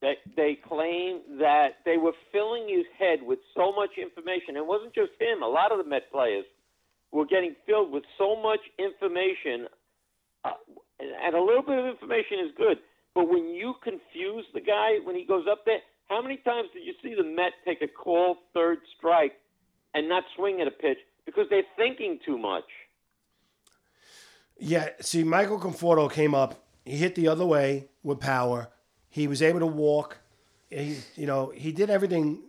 [0.00, 4.56] They, they claim that they were filling his head with so much information.
[4.56, 5.42] It wasn't just him.
[5.42, 6.44] A lot of the Met players
[7.10, 9.66] were getting filled with so much information,
[10.44, 10.50] uh,
[11.00, 12.78] and a little bit of information is good.
[13.14, 16.84] But when you confuse the guy when he goes up there, How many times did
[16.84, 19.32] you see the Met take a call third strike
[19.94, 22.64] and not swing at a pitch because they're thinking too much?
[24.58, 26.64] Yeah, see, Michael Conforto came up.
[26.84, 28.68] He hit the other way with power.
[29.08, 30.18] He was able to walk.
[30.70, 32.42] He, you know, he did everything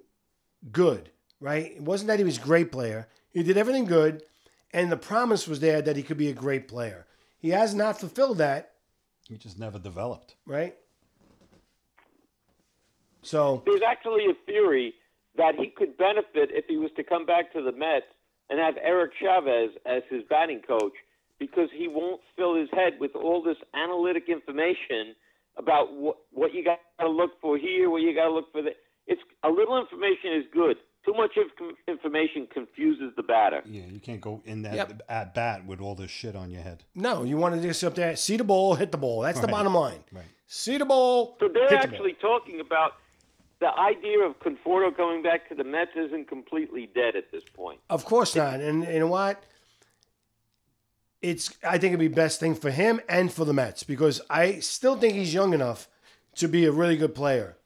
[0.71, 1.71] good, right?
[1.75, 3.07] It wasn't that he was a great player.
[3.31, 4.23] He did everything good,
[4.71, 7.05] and the promise was there that he could be a great player.
[7.37, 8.73] He has not fulfilled that,
[9.29, 10.35] He just never developed.
[10.45, 10.75] right?
[13.25, 14.93] So, There's actually a theory
[15.35, 18.05] that he could benefit if he was to come back to the Mets
[18.49, 20.93] and have Eric Chavez as his batting coach
[21.39, 25.15] because he won't fill his head with all this analytic information
[25.57, 28.61] about what what you got to look for here, what you got to look for
[28.61, 28.73] there.
[29.07, 30.77] It's a little information is good.
[31.05, 33.61] Too much inf- information confuses the batter.
[33.65, 35.01] Yeah, you can't go in that Yep.
[35.07, 36.83] at bat with all this shit on your head.
[36.95, 39.21] no, you want to just up there, see the ball, hit the ball.
[39.21, 40.03] That's the bottom line.
[40.11, 40.25] Right.
[40.47, 41.95] See the ball, So they're hit the ball.
[41.95, 42.93] actually talking about
[43.65, 47.79] the idea of Conforto coming back to the Mets isn't completely dead at this point.
[47.89, 48.59] Of course not.
[48.59, 49.43] And you know what?
[51.21, 54.59] It's I think it'd be best thing for him and for the Mets because I
[54.59, 55.87] still think he's young enough
[56.35, 57.57] to be a really good player.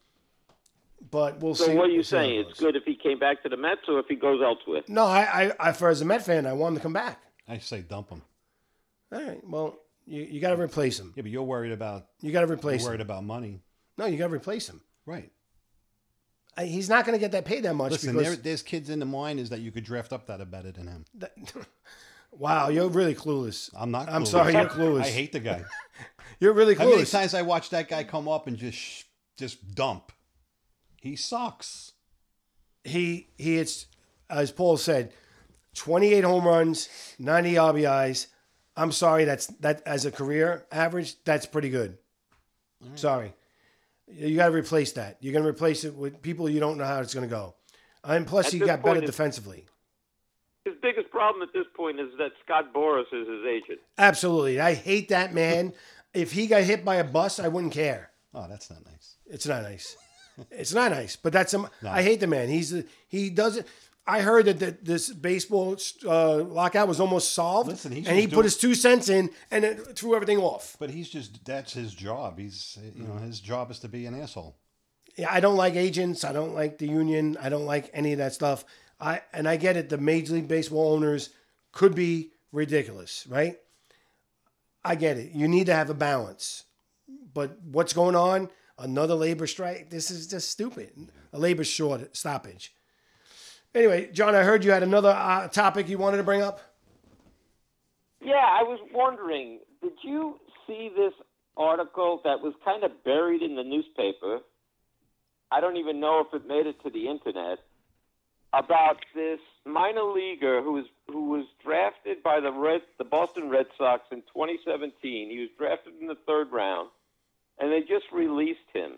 [1.12, 1.74] But we'll So see.
[1.76, 2.46] what are you we'll see how saying?
[2.50, 4.84] It's good if he came back to the Mets or if he goes elsewhere?
[4.88, 5.22] No, I,
[5.60, 7.20] I, I, for as a Met fan, I want him to come back.
[7.48, 8.22] I say dump him.
[9.12, 9.42] All right.
[9.46, 11.12] Well, you, you got to replace him.
[11.16, 13.08] Yeah, but you're worried about You got to you're replace worried him.
[13.08, 13.60] about money.
[13.98, 14.82] No, you got to replace him.
[15.06, 15.32] Right.
[16.58, 18.42] He's not going to get that paid that much Listen, there, because.
[18.42, 21.06] there's kids in the minors that you could draft up that are better than him.
[22.32, 23.70] wow, you're really clueless.
[23.78, 24.10] I'm not.
[24.10, 25.04] I'm sorry, you're clueless.
[25.04, 25.64] I hate the guy.
[26.42, 26.78] You're really clueless.
[26.78, 27.12] How many clueless.
[27.12, 29.06] times I watched that guy come up and just
[29.38, 30.14] just dump?
[31.02, 31.92] He sucks.
[32.86, 33.88] he he hits
[34.30, 35.12] as Paul said,
[35.76, 36.88] 28 home runs,
[37.20, 38.28] 90 RBIs.
[38.76, 41.98] I'm sorry, that's that as a career average, that's pretty good.
[42.96, 43.34] Sorry.
[44.12, 45.18] You got to replace that.
[45.22, 47.56] You're going to replace it with people you don't know how it's going to go.
[48.04, 49.66] And plus, At he got better point, defensively.
[50.66, 53.80] His biggest problem at this point is that Scott Boras is his agent.
[53.98, 54.60] Absolutely.
[54.60, 55.74] I hate that man.
[56.14, 58.12] if he got hit by a bus, I wouldn't care.
[58.34, 59.16] Oh, that's not nice.
[59.28, 59.98] It's not nice.
[60.52, 61.68] It's not nice, but that's him.
[61.84, 62.50] I hate the man.
[62.50, 63.68] He's he doesn't.
[64.10, 68.34] I heard that the, this baseball uh, lockout was almost solved, Listen, and he just
[68.34, 70.76] put his two cents in and it threw everything off.
[70.80, 72.40] But he's just that's his job.
[72.40, 74.58] He's you know his job is to be an asshole.
[75.16, 76.24] Yeah, I don't like agents.
[76.24, 77.38] I don't like the union.
[77.40, 78.66] I don't like any of that stuff.
[79.00, 79.90] I and I get it.
[79.90, 81.30] The Major League Baseball owners
[81.72, 83.60] could be ridiculous, right?
[84.84, 85.34] I get it.
[85.34, 86.64] You need to have a balance.
[87.34, 88.50] But what's going on?
[88.80, 89.92] Another labor strike.
[89.92, 91.12] This is just stupid.
[91.32, 92.74] A labor short stoppage.
[93.76, 96.62] Anyway, John, I heard you had another uh, topic you wanted to bring up.
[98.22, 101.14] Yeah, I was wondering, did you see this
[101.56, 104.40] article that was kind of buried in the newspaper?
[105.52, 107.60] I don't even know if it made it to the internet
[108.54, 113.68] about this minor leaguer who was who was drafted by the Red the Boston Red
[113.78, 115.30] Sox in 2017.
[115.30, 116.90] He was drafted in the third round,
[117.60, 118.98] and they just released him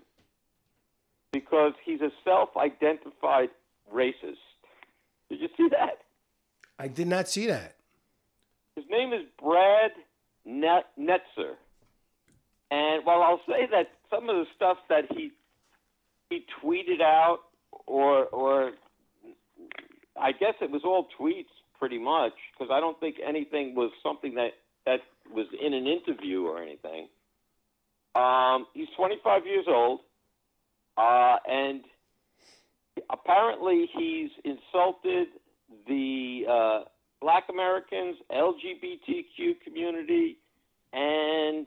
[1.32, 3.50] because he's a self-identified
[3.94, 4.38] racist.
[5.32, 6.00] Did you see that?
[6.78, 7.76] I did not see that.
[8.76, 9.94] His name is Brett
[10.46, 11.56] Netzer.
[12.70, 15.32] And while I'll say that some of the stuff that he
[16.30, 17.40] he tweeted out,
[17.88, 18.72] or or
[20.20, 21.46] I guess it was all tweets
[21.80, 24.52] pretty much, because I don't think anything was something that
[24.86, 25.00] that
[25.34, 27.08] was in an interview or anything.
[28.16, 30.02] Um, he's 25 years old,
[30.98, 31.84] uh, and
[33.12, 35.28] apparently he's insulted
[35.88, 36.80] the uh,
[37.22, 40.38] Black Americans, LGBTQ community,
[40.94, 41.66] and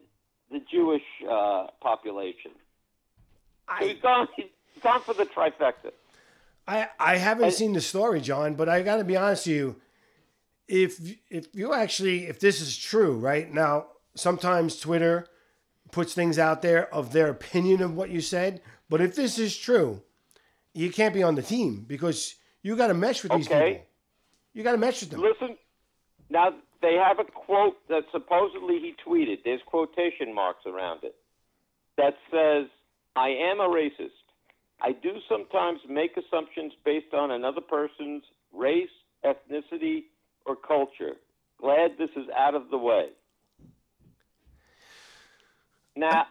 [0.51, 2.53] the Jewish uh, population.
[3.79, 4.29] So he's gone.
[4.37, 5.93] He's gone for the trifecta.
[6.67, 9.57] I, I haven't I- seen the story, John, but I got to be honest with
[9.57, 9.77] you.
[10.67, 10.99] If
[11.31, 15.27] if you actually if this is true, right now, sometimes Twitter
[15.93, 18.63] puts things out there of their opinion of what you said.
[18.89, 20.03] But if this is true,
[20.75, 23.73] you can't be on the team because you got to mesh with these Okay.
[23.73, 23.87] people.
[24.53, 25.21] You got to mesh with them.
[25.21, 25.57] Listen,
[26.29, 26.51] now
[26.83, 29.45] they have a quote that supposedly he tweeted.
[29.45, 31.17] There's quotation marks around it
[31.97, 32.67] that says,
[33.17, 34.11] "I am a racist.
[34.81, 38.91] I do sometimes make assumptions based on another person's race,
[39.25, 40.05] ethnicity,
[40.45, 41.17] or culture.
[41.59, 43.11] Glad this is out of the way."
[45.97, 46.27] Now,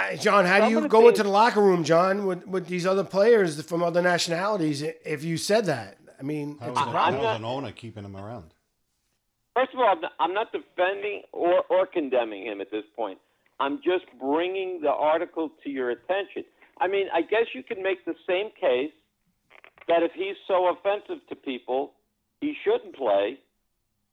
[0.00, 2.86] Hey, John, how do you go things- into the locker room, John, with, with these
[2.86, 4.82] other players from other nationalities?
[4.82, 7.14] If you said that, I mean, How it's was, a problem.
[7.14, 8.52] how was not- an owner keeping him around?
[9.54, 13.18] First of all, I'm not- I'm not defending or, or condemning him at this point.
[13.58, 16.44] I'm just bringing the article to your attention
[16.78, 18.92] I mean, I guess you can make the same case
[19.88, 21.94] that if he's so offensive to people,
[22.40, 23.38] he shouldn't play.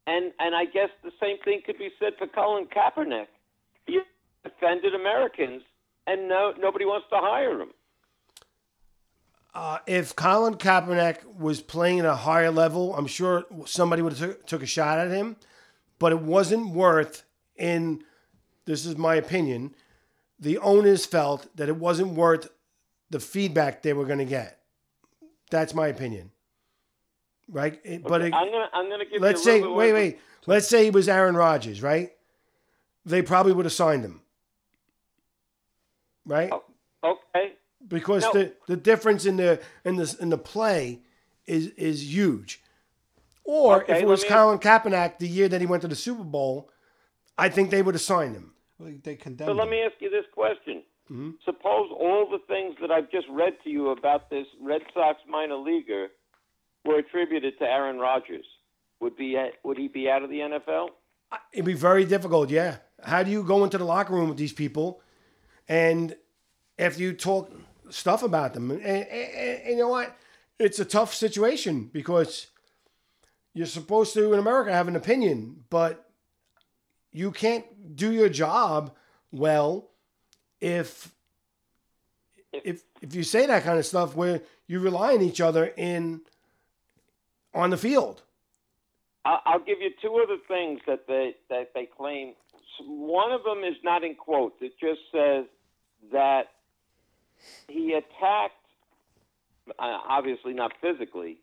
[0.08, 3.28] And and I guess the same thing could be said for Colin Kaepernick.
[3.86, 4.00] He
[4.46, 5.64] offended Americans,
[6.08, 7.70] and no nobody wants to hire him.
[9.54, 14.30] Uh, if Colin Kaepernick was playing at a higher level, I'm sure somebody would have
[14.30, 15.36] took, took a shot at him,
[16.00, 17.24] but it wasn't worth.
[17.56, 18.04] In
[18.66, 19.76] this is my opinion,
[20.40, 22.50] the owners felt that it wasn't worth
[23.12, 24.60] the feedback they were going to get.
[25.52, 26.32] That's my opinion.
[27.48, 30.20] Right, It- but it, I'm gonna I'm gonna give let's you a say wait wait
[30.48, 32.12] let's say he was Aaron Rodgers, right?
[33.06, 34.22] They probably would have signed him,
[36.26, 36.52] right?
[37.04, 37.54] Okay,
[37.88, 38.32] because No.
[38.34, 41.02] the, the difference in the in the in the play
[41.46, 42.62] is is huge.
[43.44, 45.96] Or Okay, if it was me- Colin Kaepernick the year that he went to the
[45.96, 46.70] Super Bowl,
[47.38, 48.54] I think they would have signed him.
[48.80, 49.50] They condemned.
[49.50, 49.72] So let him.
[49.72, 50.84] me ask you this question.
[51.12, 51.32] Mm-hmm.
[51.44, 55.56] Suppose all the things that I've just read to you about this Red Sox minor
[55.56, 56.08] leaguer
[56.86, 58.46] were attributed to Aaron Rodgers.
[59.02, 60.88] Would be would he be out of the NFL?
[61.52, 62.50] It'd be very difficult.
[62.50, 65.02] Yeah, how do you go into the locker room with these people,
[65.68, 66.16] and
[66.80, 67.52] after you talk
[67.90, 70.16] stuff about them, and, and, and- and you know what?
[70.60, 72.48] It's a tough situation because
[73.54, 76.10] you're supposed to in America have an opinion, but
[77.12, 78.94] you can't do your job
[79.32, 79.90] well
[80.62, 81.12] if
[82.52, 86.22] if if you say that kind of stuff where you rely on each other in
[87.54, 88.22] on the field.
[89.26, 92.34] I'll give you two other things that they that they claim.
[92.82, 94.56] One of them is not in quotes.
[94.62, 95.46] It just says
[96.12, 96.44] that
[97.68, 98.54] he attacked,
[99.70, 101.40] uh, obviously not physically.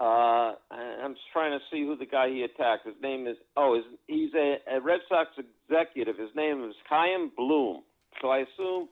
[0.00, 2.86] Uh, I'm trying to see who the guy he attacked.
[2.86, 5.30] His name is oh, his, he's a, a Red Sox
[5.68, 6.16] executive.
[6.16, 7.82] His name is Chaim Bloom.
[8.22, 8.88] So I assume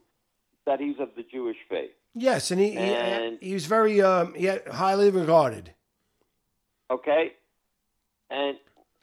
[0.67, 1.91] that he's of the Jewish faith.
[2.15, 5.73] Yes, and he And- he, he was very um, he had highly regarded.
[6.91, 7.33] Okay,
[8.31, 8.57] and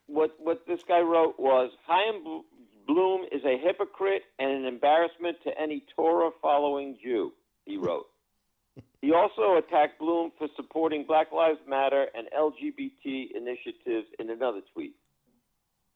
[0.07, 2.43] what what this guy wrote was Chaim
[2.87, 7.31] Bloom is a hypocrite and an embarrassment to any Torah following Jew.
[7.65, 8.07] He wrote.
[9.01, 14.95] he also attacked Bloom for supporting Black Lives Matter and LGBT initiatives in another tweet.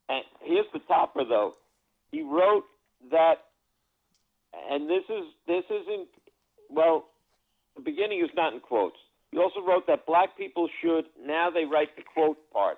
[0.10, 1.56] And here's the topper, though.
[2.12, 2.63] He wrote
[3.12, 3.43] that,
[4.72, 6.08] and this is this isn't
[6.70, 7.08] well.
[7.76, 8.98] The beginning is not in quotes.
[9.32, 12.78] He also wrote that black people should, now they write the quote part,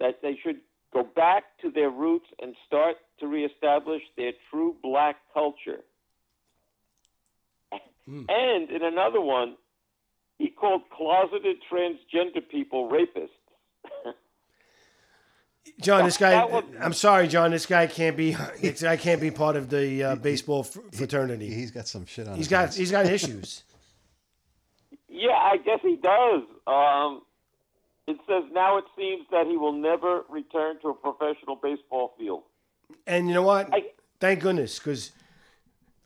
[0.00, 0.56] that they should
[0.92, 5.80] go back to their roots and start to reestablish their true black culture.
[8.06, 9.56] And in another one,
[10.38, 13.28] he called closeted transgender people rapists.
[15.80, 16.44] John, this guy.
[16.44, 17.50] Was, I'm sorry, John.
[17.52, 18.36] This guy can't be.
[18.60, 21.52] This guy can't be part of the uh, baseball fr- fraternity.
[21.52, 22.34] He's got some shit on.
[22.34, 22.76] He's his got hands.
[22.76, 23.64] he's got issues.
[25.12, 26.42] Yeah, I guess he does.
[26.66, 27.22] Um,
[28.10, 32.42] it says now it seems that he will never return to a professional baseball field.
[33.06, 33.72] And you know what?
[33.72, 35.12] I- Thank goodness, because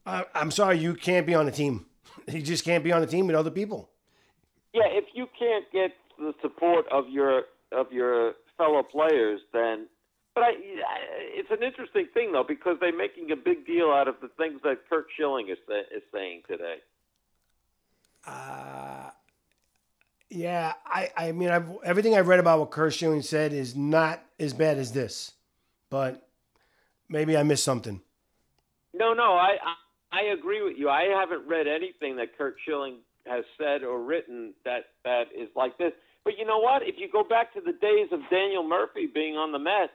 [0.06, 1.86] I'm sorry you can't be on a team.
[2.32, 3.90] You just can't be on a team with other people.
[4.72, 9.88] Yeah, if you can't get the support of your of your fellow players, then.
[10.34, 10.52] But I,
[11.38, 14.60] it's an interesting thing though because they're making a big deal out of the things
[14.62, 15.58] that Curt Schilling is
[15.94, 16.76] is saying today.
[18.26, 19.10] Uh,
[20.30, 24.22] Yeah, I, I mean, I've, everything I've read about what Curt Schilling said is not
[24.40, 25.32] as bad as this,
[25.90, 26.26] but
[27.08, 28.00] maybe I missed something.
[28.92, 29.74] No, no, I, I
[30.14, 30.88] I agree with you.
[30.88, 35.76] I haven't read anything that Curt Schilling has said or written that that is like
[35.76, 35.92] this.
[36.22, 36.82] But you know what?
[36.82, 39.92] If you go back to the days of Daniel Murphy being on the Mets,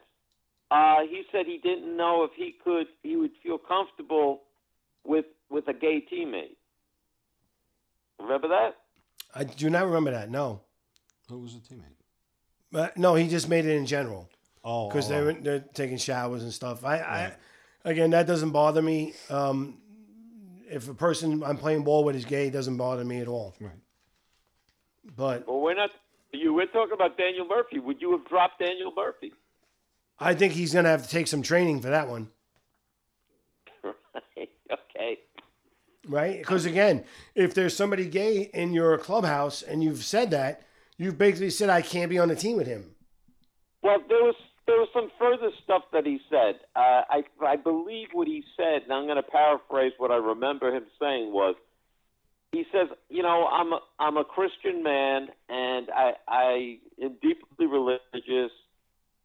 [0.71, 4.41] uh, he said he didn't know if he could he would feel comfortable
[5.05, 6.57] with with a gay teammate.
[8.19, 8.75] Remember that?
[9.33, 10.29] I do not remember that.
[10.29, 10.61] No,
[11.29, 11.83] Who was the teammate?
[12.71, 14.29] but no, he just made it in general
[14.63, 16.83] Oh, because oh, they were they're taking showers and stuff.
[16.83, 17.33] I, I
[17.85, 19.13] again, that doesn't bother me.
[19.29, 19.77] Um,
[20.69, 23.55] if a person I'm playing ball with is gay, it doesn't bother me at all.
[23.59, 23.71] Right.
[25.15, 25.91] But Well, we're not.
[26.31, 27.79] You we're talking about Daniel Murphy.
[27.79, 29.33] Would you have dropped Daniel Murphy?
[30.19, 32.29] I think he's gonna have to take some training for that one.
[33.85, 35.19] okay.
[36.09, 36.39] Right?
[36.39, 40.63] Because again, if there's somebody gay in your clubhouse and you've said that,
[40.97, 42.95] you've basically said I can't be on the team with him.
[43.81, 46.59] Well, there was there was some further stuff that he said.
[46.75, 50.75] Uh, I I believe what he said, and I'm going to paraphrase what I remember
[50.75, 51.55] him saying was,
[52.51, 57.67] he says, you know, I'm a, I'm a Christian man, and I I am deeply
[57.67, 58.51] religious,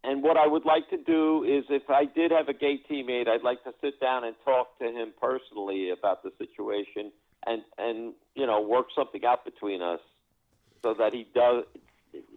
[0.05, 3.27] and what I would like to do is, if I did have a gay teammate,
[3.29, 7.11] I'd like to sit down and talk to him personally about the situation
[7.47, 10.01] and and you know work something out between us
[10.83, 11.65] so that he does.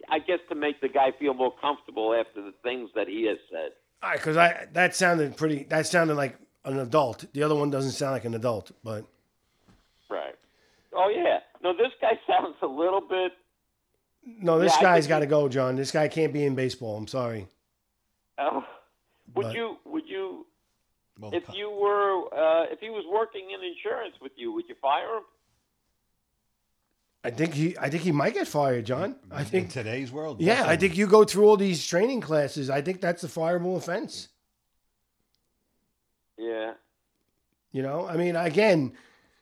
[0.08, 3.38] I guess to make the guy feel more comfortable after the things that he has
[3.50, 3.70] said.
[4.02, 5.64] All right, because I that sounded pretty.
[5.64, 7.26] That sounded like an adult.
[7.32, 9.04] The other one doesn't sound like an adult, but
[10.10, 10.34] Right.
[10.94, 11.38] Oh yeah.
[11.62, 13.32] No, this guy sounds a little bit.
[14.24, 15.76] no, this Yeah, guy's got to he- go, John.
[15.76, 16.96] This guy can't be in baseball.
[16.96, 17.46] I'm sorry.
[18.38, 18.60] Uh,
[19.34, 19.76] would But- you?
[19.84, 20.46] Would you?
[21.20, 24.76] Well, If you were, uh, if he was working in insurance with you, would you
[24.80, 25.24] fire him?
[27.24, 27.76] I think he.
[27.76, 29.16] I think he might get fired, John.
[29.28, 29.70] I in think.
[29.70, 32.70] today's world, Yeah, I think you go through all these training classes.
[32.70, 34.28] I think that's a fireable offense.
[36.36, 36.74] Yeah.
[37.72, 38.96] You know, I mean, again,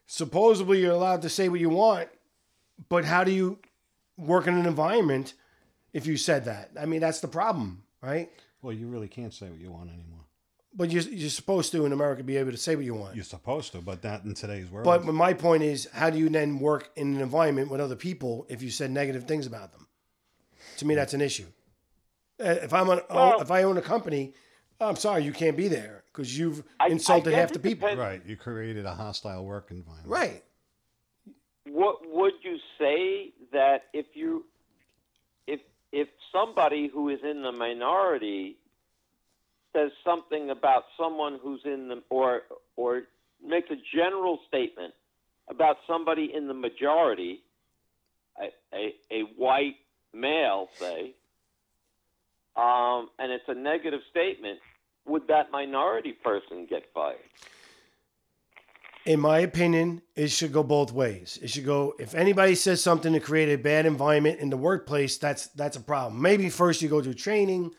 [0.06, 2.08] supposedly you're allowed to say what you want,
[2.88, 3.58] but how do you
[4.16, 5.34] work in an environment
[5.92, 6.70] if you said that?
[6.80, 8.30] I mean, that's the problem, right?
[8.62, 10.24] Well, you really can't say what you want anymore.
[10.74, 13.14] But you're, you're supposed to in America be able to say what you want.
[13.14, 14.84] You're supposed to, but not in today's world.
[14.84, 18.46] But my point is, how do you then work in an environment with other people
[18.50, 19.86] if you said negative things about them?
[20.78, 21.46] To me, that's an issue.
[22.38, 24.34] Uh, If I'm an, Well- if I own a company,
[24.78, 27.88] I'm sorry, you can't be there because you've I- I insulted guess half the people.
[27.88, 30.08] depends- right, you created a hostile work environment.
[30.10, 30.44] Right.
[31.64, 34.44] What would you say that if you,
[35.92, 38.56] if somebody who is in the minority
[39.72, 42.42] says something about someone who's in the or
[42.76, 43.02] or
[43.44, 44.94] makes a general statement
[45.48, 47.42] about somebody in the majority,
[48.40, 49.76] a a, a white
[50.12, 51.14] male, say,
[52.56, 54.58] um, and it's a negative statement,
[55.04, 57.18] would that minority person get fired?
[59.06, 61.38] In my opinion, it should go both ways.
[61.40, 65.16] It should go if anybody says something to create a bad environment in the workplace,
[65.16, 66.20] that's that's a problem.
[66.20, 67.70] Maybe first you go through training.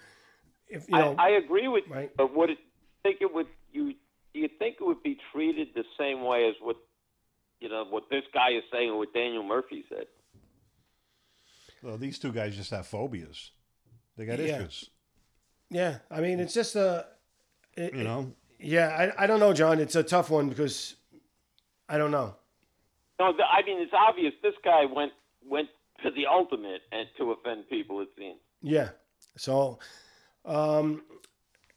[0.70, 2.04] If you know, I, I agree with Right.
[2.10, 2.58] you, but would it
[3.04, 3.94] think it would you
[4.34, 6.78] do you think it would be treated the same way as what
[7.60, 10.06] you know what this guy is saying or what Daniel Murphy said?
[11.84, 13.52] Well, these two guys just have phobias.
[14.18, 14.58] They got Yeah.
[14.62, 14.90] issues.
[15.70, 17.06] yeah, I mean, it's just a,
[17.76, 19.80] it- You know, yeah, I, I don't know, John.
[19.80, 20.96] It's a tough one because
[21.90, 22.36] I don't know.
[23.20, 25.12] No, the, I mean it's obvious this guy went
[25.46, 25.70] went
[26.04, 28.02] to the ultimate and to offend people.
[28.02, 28.40] It seems.
[28.62, 28.90] Yeah.
[29.38, 29.80] So,
[30.46, 31.04] um,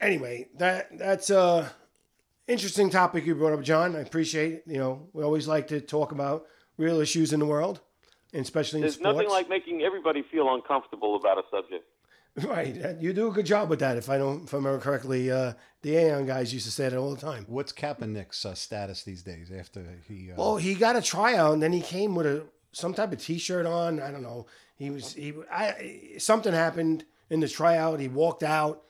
[0.00, 1.72] anyway, that that's a
[2.46, 3.96] interesting topic you brought up, John.
[3.96, 4.52] I appreciate.
[4.52, 4.62] it.
[4.66, 6.46] You know, we always like to talk about
[6.76, 7.80] real issues in the world,
[8.32, 11.84] and especially in There's nothing like making everybody feel uncomfortable about a subject.
[12.44, 12.96] right.
[13.00, 13.96] You do a good job with that.
[13.96, 16.96] If I don't, if I remember correctly, uh, the Aeon guys used to say that
[16.96, 17.44] all the time.
[17.48, 20.30] what's Kaepernick's uh, status these days after he?
[20.30, 23.18] Uh, Well, he got a tryout, and then he came with a some type of
[23.20, 24.00] T-shirt on.
[24.00, 24.46] I don't know.
[24.76, 25.34] He was he.
[25.52, 27.98] I something happened in the tryout.
[28.00, 28.82] He walked out.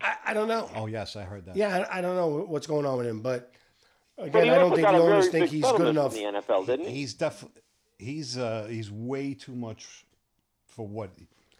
[0.00, 0.68] I, I don't know.
[0.74, 1.56] oh yes, I heard that.
[1.56, 3.52] Yeah, I, I don't know what's going on with him, but
[4.16, 6.12] But again, he I don't think the owners think he's good enough.
[6.14, 6.92] from the NFL, didn't he?
[6.96, 7.62] He's definitely
[7.98, 10.04] he's uh he's way too much
[10.66, 11.10] for what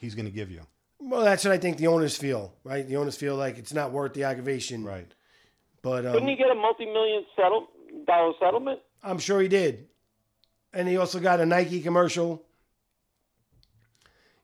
[0.02, 0.60] he's going to give you.
[1.00, 2.86] Well, that's what I think the owners feel, right?
[2.86, 5.10] The owners feel like it's not worth the aggravation, Right.
[5.80, 7.66] But Couldn't um, he get a multi-million settle
[8.06, 8.78] dollar settlement?
[9.02, 9.88] I'm sure he did,
[10.72, 12.44] and he also got a Nike commercial.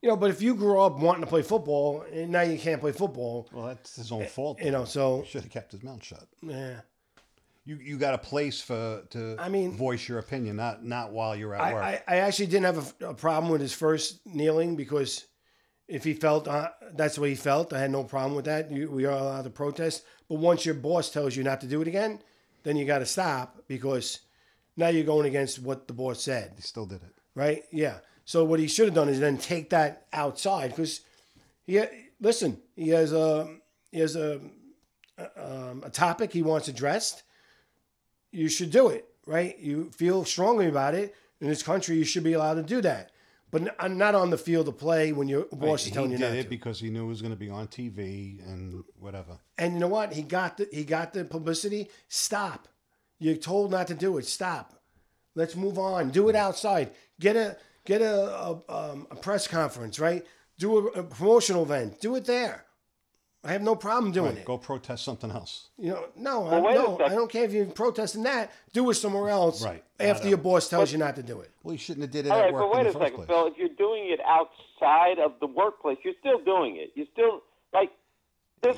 [0.02, 2.80] You know, but if you grew up wanting to play football and now you can't
[2.80, 4.60] play football, Well, that's his own fault.
[4.60, 6.26] you know, so should have kept his mouth shut.
[6.42, 6.80] yeah.
[7.64, 11.36] You you got a place for to I mean- voice your opinion, not not while
[11.36, 11.82] you're at I, work.
[11.84, 15.26] I, I actually didn't have a, a problem with his first kneeling because
[15.88, 18.70] if he felt uh, that's the way he felt, I had no problem with that.
[18.70, 21.80] You, we are allowed to protest, but once your boss tells you not to do
[21.80, 22.20] it again,
[22.62, 24.20] then you got to stop because
[24.76, 27.14] now you're going against what the boss said, he still did it.
[27.34, 27.64] right?
[27.72, 27.98] Yeah.
[28.24, 31.00] So what he should have done is then take that outside because
[31.66, 31.82] he
[32.20, 32.60] listen.
[32.76, 33.56] He has a
[33.90, 34.40] he has a
[35.36, 37.22] um, a topic he wants addressed.
[38.30, 39.58] You should do it, right?
[39.58, 41.96] You feel strongly about it in this country.
[41.96, 43.12] You should be allowed to do that,
[43.50, 46.42] but n- not on the field of play when your boss is he did it
[46.44, 46.48] to.
[46.48, 49.38] because he knew it was going to be on TV and whatever.
[49.56, 50.12] And you know what?
[50.12, 51.88] He got the he got the publicity.
[52.08, 52.68] Stop.
[53.18, 54.26] You're told not to do it.
[54.26, 54.74] Stop.
[55.34, 56.10] Let's move on.
[56.10, 56.92] Do it outside.
[57.20, 59.98] Get a get a a, um, a press conference.
[59.98, 60.24] Right.
[60.58, 62.00] Do a, a promotional event.
[62.00, 62.64] Do it there.
[63.44, 64.44] I have no problem doing Right, it.
[64.44, 65.68] go protest something else.
[65.78, 66.98] You know, no, Well, I, no.
[67.04, 68.50] I don't care if you're protesting that.
[68.72, 69.62] Do it somewhere else.
[69.64, 69.82] Right.
[70.00, 71.50] After your boss tells you not to do it.
[71.62, 73.02] Well, you shouldn't have did it All at right, work but wait in a first
[73.04, 73.28] second, place.
[73.28, 73.46] Phil.
[73.46, 76.90] If you're doing it outside of the workplace, you're still doing it.
[76.94, 77.90] You're still like
[78.62, 78.76] this.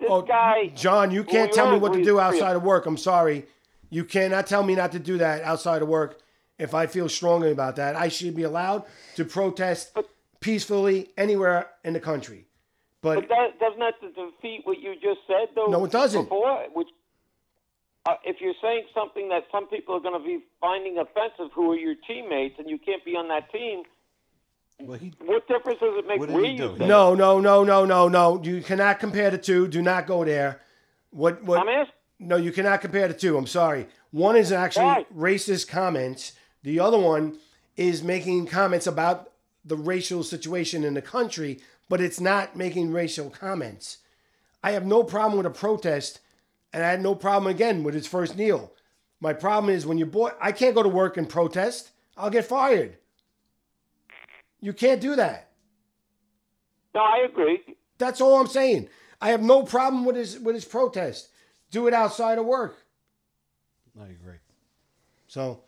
[0.00, 2.56] This Oh, guy, John, you can't tell me what to do is free of- outside
[2.56, 2.84] of work.
[2.86, 3.46] I'm sorry.
[3.90, 6.18] You cannot tell me not to do that outside of work.
[6.58, 8.82] If I feel strongly about that, I should be allowed
[9.16, 9.96] to protest
[10.40, 12.46] peacefully anywhere in the country.
[13.04, 15.66] But But that doesn't that defeat what you just said, though?
[15.66, 16.24] No, it doesn't.
[16.24, 16.88] Before, which
[18.06, 21.72] uh, if you're saying something that some people are going to be finding offensive, who
[21.72, 23.82] are your teammates, and you can't be on that team,
[24.80, 26.86] Well, he what difference does it make What did where he you do?
[26.86, 28.42] No, no, no, no, no, no.
[28.42, 29.68] You cannot compare the two.
[29.68, 30.62] Do not go there.
[31.10, 31.44] What?
[31.44, 31.60] What?
[31.60, 31.94] I'm asking.
[32.20, 33.36] No, you cannot compare the two.
[33.36, 33.86] I'm sorry.
[34.12, 35.06] One is actually Why?
[35.14, 36.32] racist comments.
[36.62, 37.36] The other one
[37.76, 39.30] is making comments about
[39.64, 43.98] the racial situation in the country, but it's not making racial comments.
[44.62, 46.20] I have no problem with a protest,
[46.72, 48.72] and I had no problem again with his first kneel.
[49.20, 51.90] My problem is when you boy, I can't go to work and protest.
[52.16, 52.98] I'll get fired.
[54.60, 55.50] You can't do that.
[56.94, 57.60] No, I agree.
[57.98, 58.88] That's all I'm saying.
[59.20, 61.28] I have no problem with his with his protest.
[61.70, 62.78] Do it outside of work.
[64.00, 64.38] I agree.
[65.26, 65.64] So,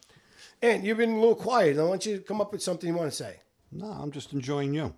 [0.63, 1.79] and you've been a little quiet.
[1.79, 3.41] I want you to come up with something you want to say.
[3.73, 4.95] No, I'm just enjoying you.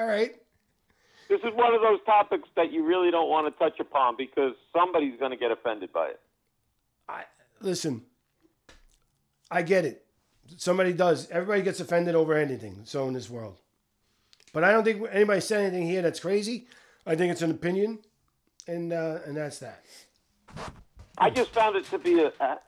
[0.00, 0.34] All right.
[1.28, 4.54] This is one of those topics that you really don't want to touch upon because
[4.74, 6.20] somebody's going to get offended by it.
[7.06, 7.24] I
[7.60, 8.02] listen.
[9.50, 10.06] I get it.
[10.56, 11.28] Somebody does.
[11.30, 12.80] Everybody gets offended over anything.
[12.84, 13.58] So in this world,
[14.54, 16.66] but I don't think anybody said anything here that's crazy.
[17.06, 17.98] I think it's an opinion,
[18.66, 19.84] and uh, and that's that.
[21.18, 22.58] I just found it to be a, a,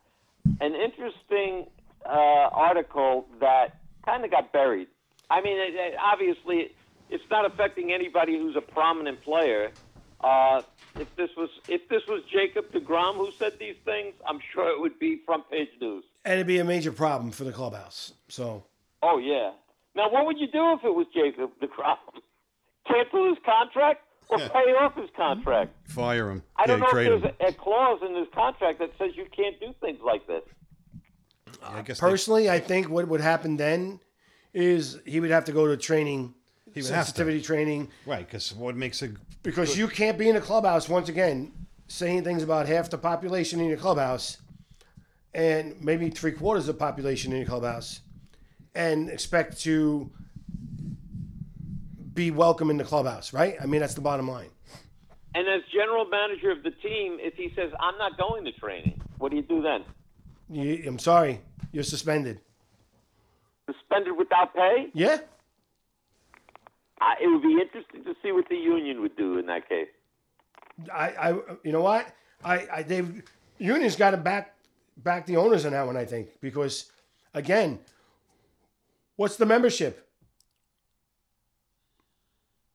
[0.61, 1.65] an interesting
[2.05, 4.87] uh, article that kind of got buried.
[5.31, 6.75] I mean, it, it, obviously,
[7.09, 9.71] it's not affecting anybody who's a prominent player.
[10.21, 10.61] Uh,
[10.95, 14.79] if this was if this was Jacob deGrom who said these things, I'm sure it
[14.79, 16.03] would be front page news.
[16.25, 18.13] And it'd be a major problem for the clubhouse.
[18.29, 18.63] So
[19.01, 19.51] Oh yeah.
[19.95, 21.97] Now, what would you do if it was Jacob deGrom?
[22.87, 25.75] Cancel his contract or pay off his contract?
[25.87, 26.43] Fire him.
[26.55, 29.25] I don't yeah, know if there's a, a clause in his contract that says you
[29.35, 30.41] can't do things like this.
[31.63, 33.99] I guess they- personally, I think what would happen then
[34.53, 36.33] is he would have to go to training,
[36.73, 37.11] He would have to.
[37.11, 39.09] sensitivity training, right, because what makes a
[39.43, 41.51] because you can't be in a clubhouse once again
[41.87, 44.37] saying things about half the population in your clubhouse
[45.33, 48.01] and maybe three quarters of the population in your clubhouse
[48.73, 50.09] and expect to
[52.13, 53.55] be welcome in the clubhouse, right?
[53.61, 54.49] I mean, that's the bottom line.
[55.35, 59.01] And as general manager of the team, if he says I'm not going to training,
[59.17, 59.83] what do you do then?
[60.49, 62.39] You, I'm sorry, you're suspended.
[63.65, 64.89] Suspended without pay?
[64.93, 65.19] Yeah,
[67.01, 69.87] I, it would be interesting to see what the union would do in that case.
[70.91, 71.29] I, I
[71.63, 72.07] you know what?
[72.43, 73.23] I, I they've
[73.57, 74.55] unions got to back
[74.97, 75.97] back the owners on that one.
[75.97, 76.91] I think because
[77.33, 77.79] again,
[79.15, 80.07] what's the membership?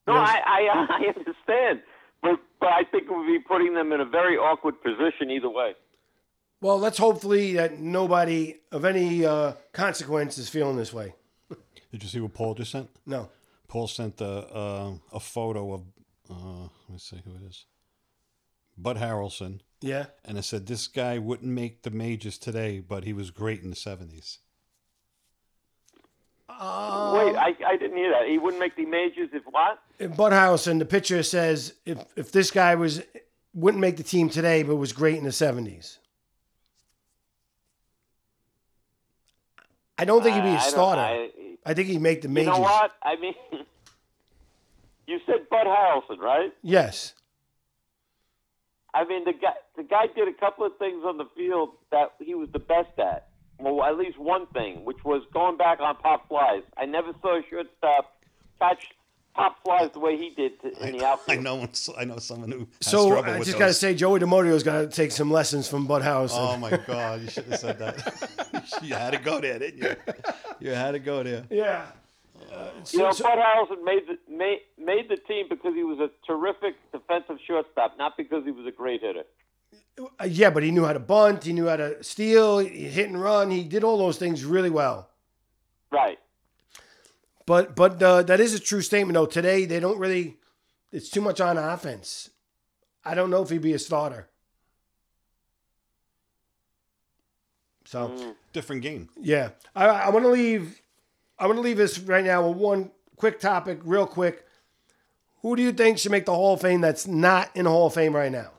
[0.06, 0.28] No, Yes.
[0.28, 1.82] I, I I understand,
[2.22, 5.50] but but I think it would be putting them in a very awkward position either
[5.50, 5.74] way.
[6.60, 11.14] Well, let's hopefully that nobody of any uh, consequence is feeling this way.
[11.92, 12.90] Did you see what Paul just sent?
[13.06, 13.30] No.
[13.68, 15.82] Paul sent a uh, a photo of
[16.30, 17.66] uh, let me see who it is.
[18.76, 20.06] Bud Harrelson, Yeah.
[20.24, 23.70] and it said this guy wouldn't make the majors today, but he was great in
[23.70, 24.38] the seventies.
[26.48, 26.56] Wait,
[27.36, 28.26] I, I didn't hear that.
[28.28, 29.78] He wouldn't make the majors if what?
[29.98, 33.02] If Bud Harrelson, the picture says if if this guy was
[33.54, 35.98] wouldn't make the team today, but was great in the seventies.
[40.00, 41.00] I don't think he'd be a don't- starter.
[41.02, 41.30] I-
[41.68, 42.54] I, think he'd make the you majors.
[42.54, 42.92] know what?
[43.02, 43.34] I mean,
[45.06, 46.52] you said Bud Harrelson, right?
[46.62, 47.14] Yes.
[48.94, 52.14] I mean, the guy the guy did a couple of things on the field that
[52.20, 53.28] he was the best at.
[53.60, 56.62] Well, at least one thing, which was going back on pop flies.
[56.76, 58.14] I never saw a shortstop
[58.58, 58.84] catch
[59.35, 61.47] pop flies the way he did to, in the outfield.
[61.47, 61.85] I outfield.
[61.87, 64.81] know I know someone who has So I just got to say, Joey DeMorio's got
[64.81, 66.39] to take some lessons from Bud Harrelson.
[66.39, 67.22] Oh my God!
[67.22, 68.79] You should have said that.
[68.83, 69.97] you had to go there, didn't you?
[70.61, 71.45] You had to go there.
[71.51, 71.87] yeah.
[72.93, 76.11] You know, so- Bud Harrelson made the made, made the team because he was a
[76.26, 79.24] terrific defensive shortstop, not because he was a great hitter.
[79.99, 81.45] Uh, yeah, but he knew how to bunt.
[81.45, 83.51] He knew how to steal, hit and run.
[83.51, 85.11] He did all those things really well.
[85.91, 86.18] Right.
[87.49, 89.24] But but uh, that is a true statement though.
[89.24, 90.36] Today they don't really.
[90.92, 92.28] It's too much on offense.
[93.07, 94.28] I don't know if he'd be a starter.
[97.86, 99.09] So Different game.
[99.18, 100.82] yeah, I, I want to leave.
[101.38, 104.44] I want to leave this right now with one quick topic, real quick.
[105.40, 107.86] Who do you think should make the Hall of Fame that's not in the Hall
[107.86, 108.51] of Fame right now?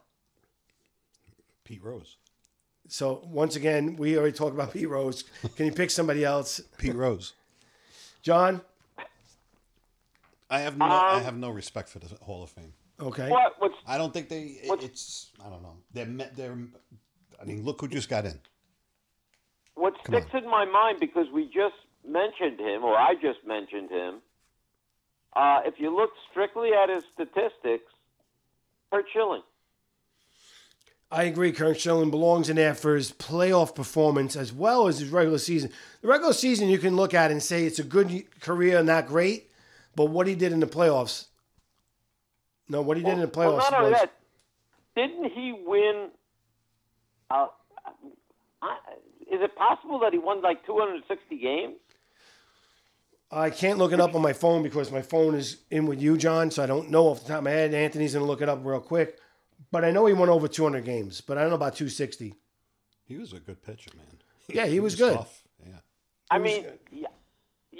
[1.64, 2.18] Pete Rose.
[2.88, 5.26] So once again, we already talked about Pete Rose.
[5.56, 7.34] Can you pick somebody else, Pete Rose.
[8.24, 8.62] John?
[10.50, 10.86] I have no.
[10.86, 12.74] I Um, have no respect for the Hall of Fame.
[13.00, 13.30] Okay.
[13.30, 13.54] What?
[13.60, 14.41] What's I don't think they.
[14.64, 15.32] it- it's.
[15.45, 15.78] I don't know.
[15.93, 16.06] They're.
[16.06, 16.58] me- They're.
[17.41, 18.39] I mean, look who just got in.
[19.76, 21.76] What sticks in my mind because we just
[22.06, 24.16] mentioned him, or I just mentioned him.
[25.34, 27.89] Uh, if you look strictly at his statistics,
[28.91, 29.43] Curt Schilling.
[31.12, 31.52] I agree.
[31.52, 35.72] Curt Schilling belongs in there for his playoff performance as well as his regular season.
[36.02, 39.49] The regular season you can look at and say it's a good career, not great,
[40.00, 41.26] but what he did in the playoffs.
[42.70, 44.14] No, what he did in the playoffs Well, not only was that,
[44.95, 46.08] didn't he win?
[47.30, 47.47] Uh,
[48.62, 48.78] I,
[49.30, 51.76] is it possible that he won like 260 games?
[53.30, 56.16] I can't look it up on my phone because my phone is in with you,
[56.16, 56.50] John.
[56.50, 57.74] So I don't know off the top of my head.
[57.74, 59.20] Anthony's gonna look it up real quick,
[59.70, 62.36] but I know he won over 200 games, but I don't know about 260.
[63.04, 64.06] He was a good pitcher, man.
[64.47, 65.18] Yeah, he was good.
[65.18, 65.43] tough.
[65.62, 65.74] Yeah.
[66.32, 67.08] I was mean, yeah,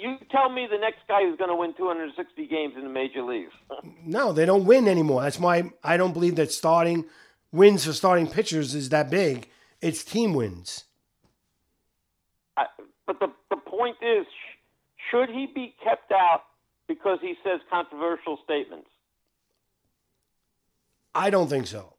[0.00, 3.22] you tell me the next guy who's going to win 260 games in the major
[3.22, 3.52] leagues.
[4.04, 5.22] No, they don't win anymore.
[5.22, 7.04] That's why I don't believe that starting
[7.52, 9.48] wins for starting pitchers is that big.
[9.80, 10.84] It's team wins.
[12.56, 12.66] I,
[13.06, 14.56] but the the point is, sh-
[15.10, 16.42] should he be kept out
[16.88, 18.88] because he says controversial statements?
[21.14, 21.94] I don't think so.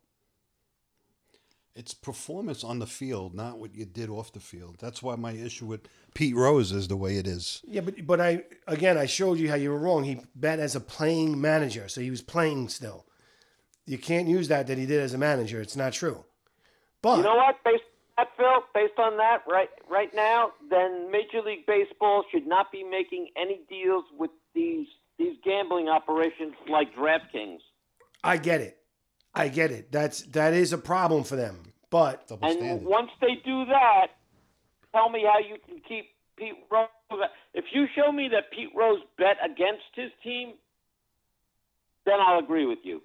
[1.81, 4.75] It's performance on the field, not what you did off the field.
[4.79, 7.63] That's why my issue with Pete Rose is the way it is.
[7.67, 10.03] Yeah, but but I again I showed you how you were wrong.
[10.03, 13.07] He bet as a playing manager, so he was playing still.
[13.87, 15.59] You can't use that that he did as a manager.
[15.59, 16.23] It's not true.
[17.01, 17.55] But You know what?
[17.65, 17.81] Based
[18.19, 22.71] on that, Phil, based on that, right right now, then Major League Baseball should not
[22.71, 24.85] be making any deals with these
[25.17, 27.61] these gambling operations like DraftKings.
[28.23, 28.77] I get it.
[29.33, 29.91] I get it.
[29.91, 31.70] That's that is a problem for them.
[31.91, 32.87] But Double And standard.
[32.87, 34.07] once they do that,
[34.93, 36.87] tell me how you can keep Pete Rose.
[37.53, 40.53] If you show me that Pete Rose bet against his team,
[42.05, 43.01] then I'll agree with you.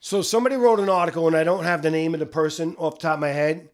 [0.00, 2.98] So somebody wrote an article, and I don't have the name of the person off
[2.98, 3.68] the top of my head,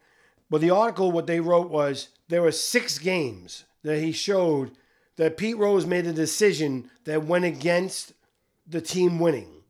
[0.50, 4.72] but the article what they wrote was there were six games that he showed
[5.16, 8.12] that Pete Rose made a decision that went against
[8.66, 9.62] the team winning.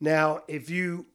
[0.00, 1.06] Now, if you,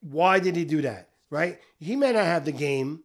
[0.00, 1.10] why did he do that?
[1.30, 1.58] Right?
[1.78, 3.04] He may not have the game,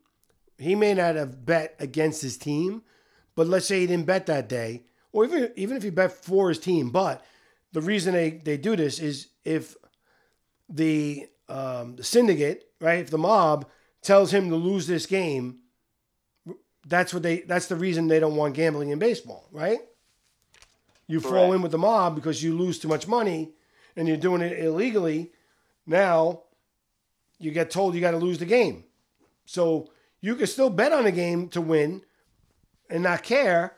[0.58, 2.84] he may not have bet against his team,
[3.36, 6.50] but let's say he didn't bet that day, or even even if he bet for
[6.50, 6.89] his team.
[6.89, 7.24] But
[7.74, 9.76] the reason they they do this is if
[10.70, 13.00] the um, the syndicate, right?
[13.00, 13.70] If the mob
[14.02, 15.60] tells him to lose this game,
[16.86, 17.41] that's what they.
[17.41, 19.80] That's the reason they don't want gambling in baseball, right?
[21.08, 23.52] You fall in with the mob because you lose too much money,
[23.96, 25.32] and you're doing it illegally.
[25.86, 26.43] Now,
[27.39, 28.84] you get told you got to lose the game,
[29.45, 29.89] so
[30.21, 32.01] you can still bet on the game to win,
[32.89, 33.75] and not care,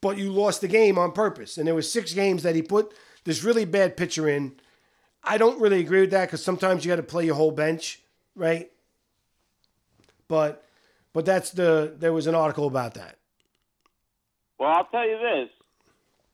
[0.00, 1.58] but you lost the game on purpose.
[1.58, 2.92] And there was six games that he put
[3.24, 4.52] this really bad pitcher in.
[5.24, 8.00] I don't really agree with that because sometimes you got to play your whole bench,
[8.34, 8.70] right?
[10.28, 10.64] But
[11.12, 13.16] but that's the there was an article about that.
[14.58, 15.48] Well, I'll tell you this.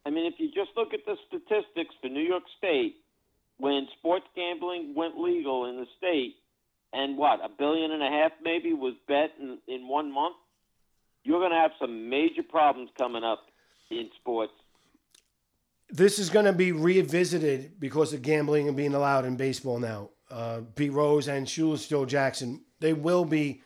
[0.06, 2.96] I mean, if you just look at the statistics for New York State,
[3.58, 6.36] when sports gambling went legal in the state,
[6.94, 10.36] and what, a billion and a half maybe was bet in, in one month,
[11.24, 13.46] you're going to have some major problems coming up
[13.90, 14.52] in sports.
[15.90, 20.10] This is going to be revisited because of gambling and being allowed in baseball now.
[20.30, 23.62] Uh, Pete Rose and Shoeless Joe Jackson, they will be.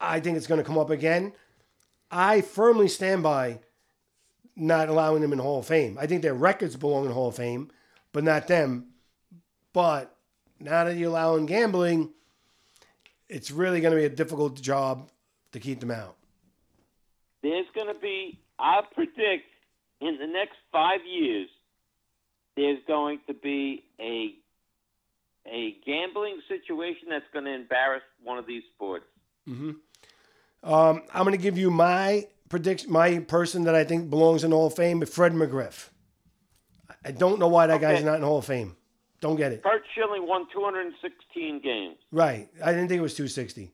[0.00, 1.32] I think it's going to come up again.
[2.10, 3.60] I firmly stand by
[4.54, 5.98] not allowing them in Hall of Fame.
[6.00, 7.70] I think their records belong in Hall of Fame,
[8.12, 8.88] but not them.
[9.72, 10.14] But
[10.60, 12.12] now that you're allowing gambling,
[13.28, 15.10] it's really going to be a difficult job
[15.52, 16.16] to keep them out.
[17.42, 19.46] There's going to be, I predict,
[20.00, 21.48] in the next five years,
[22.56, 24.34] there's going to be a
[25.50, 29.06] a gambling situation that's going to embarrass one of these sports.
[29.48, 29.72] Um,
[30.62, 34.56] I'm going to give you my prediction, my person that I think belongs in the
[34.56, 35.88] Hall of Fame, Fred McGriff.
[37.02, 38.76] I don't know why that guy's not in Hall of Fame.
[39.20, 39.62] Don't get it.
[39.62, 41.96] Curt Schilling won 216 games.
[42.12, 42.48] Right.
[42.64, 43.72] I didn't think it was 260.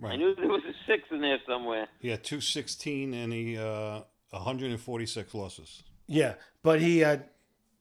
[0.00, 0.12] Right.
[0.12, 1.88] I knew there was a six in there somewhere.
[2.00, 4.00] He had 216 and he uh,
[4.30, 5.82] 146 losses.
[6.06, 7.24] Yeah, but he had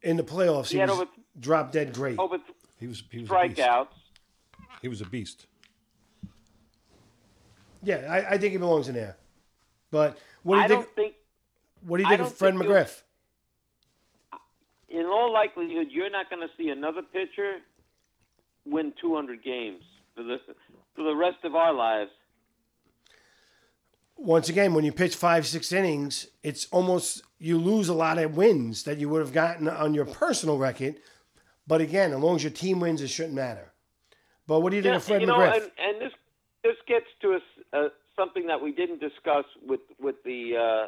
[0.01, 2.17] in the playoffs he, He had was over- drop dead great.
[2.19, 2.37] Over
[2.79, 3.57] He was he was a beast.
[3.59, 3.87] strikeouts.
[4.81, 5.45] He was a beast.
[7.83, 9.17] Yeah, I, I think he belongs in there.
[9.91, 10.81] But what do you I think?
[10.85, 11.13] don't think,
[11.85, 13.01] What do you think of Fred think he'll- McGriff?
[14.97, 17.57] In all likelihood, you're not going to see another pitcher
[18.65, 19.83] win 200 games
[20.15, 20.37] for the
[20.95, 22.11] for the rest of our lives.
[24.17, 28.35] Once again, when you pitch five, six innings, it's almost you lose a lot of
[28.35, 30.95] wins that you would have gotten on your personal record.
[31.67, 33.71] But again, as long as your team wins, it shouldn't matter.
[34.47, 35.55] But what do you think Yeah, of Fred you know, McGriff?
[35.55, 36.13] and, and this
[36.63, 40.87] this gets to a uh, something that we didn't discuss with with the uh,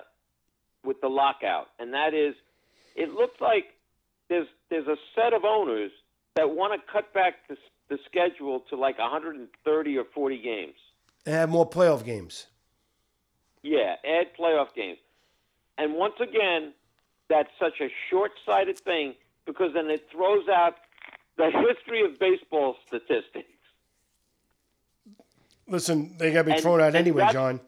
[0.83, 2.33] with the lockout, and that is,
[2.95, 3.65] it looks like
[4.29, 5.91] there's there's a set of owners
[6.35, 7.57] that want to cut back the,
[7.89, 10.75] the schedule to like 130 or 40 games.
[11.25, 12.45] And have more playoff games.
[13.61, 14.99] Yeah, add playoff games.
[15.77, 16.73] And once again,
[17.29, 19.15] that's such a short-sighted thing
[19.45, 20.75] because then it throws out
[21.37, 23.47] the history of baseball statistics.
[25.67, 27.59] Listen, they got to be And- thrown out anyway, John.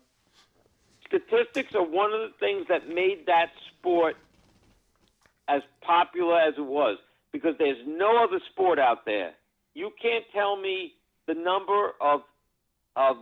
[1.07, 4.16] Statistics are one of the things that made that sport
[5.51, 6.97] as popular as it was
[7.31, 9.31] because there's no other sport out there.
[9.73, 10.93] You can't tell me
[11.27, 12.21] the number of
[12.95, 13.17] of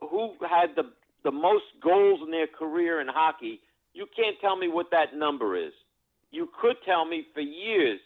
[0.00, 0.84] who had the
[1.24, 3.60] the most goals in their career in hockey.
[3.94, 5.72] You can't tell me what that number is.
[6.30, 8.00] You could tell me for years.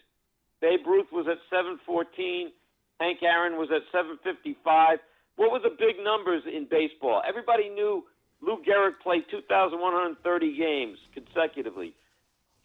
[0.61, 2.51] Babe Ruth was at 714.
[2.99, 4.99] Hank Aaron was at 755.
[5.35, 7.21] What were the big numbers in baseball?
[7.27, 8.03] Everybody knew
[8.41, 11.93] Lou Gehrig played 2,130 games consecutively.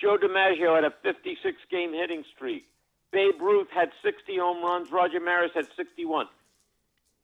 [0.01, 2.67] Joe DiMaggio had a 56 game hitting streak.
[3.11, 4.93] Babe Ruth had 60 home runs.
[4.93, 6.27] Roger Maris had 61.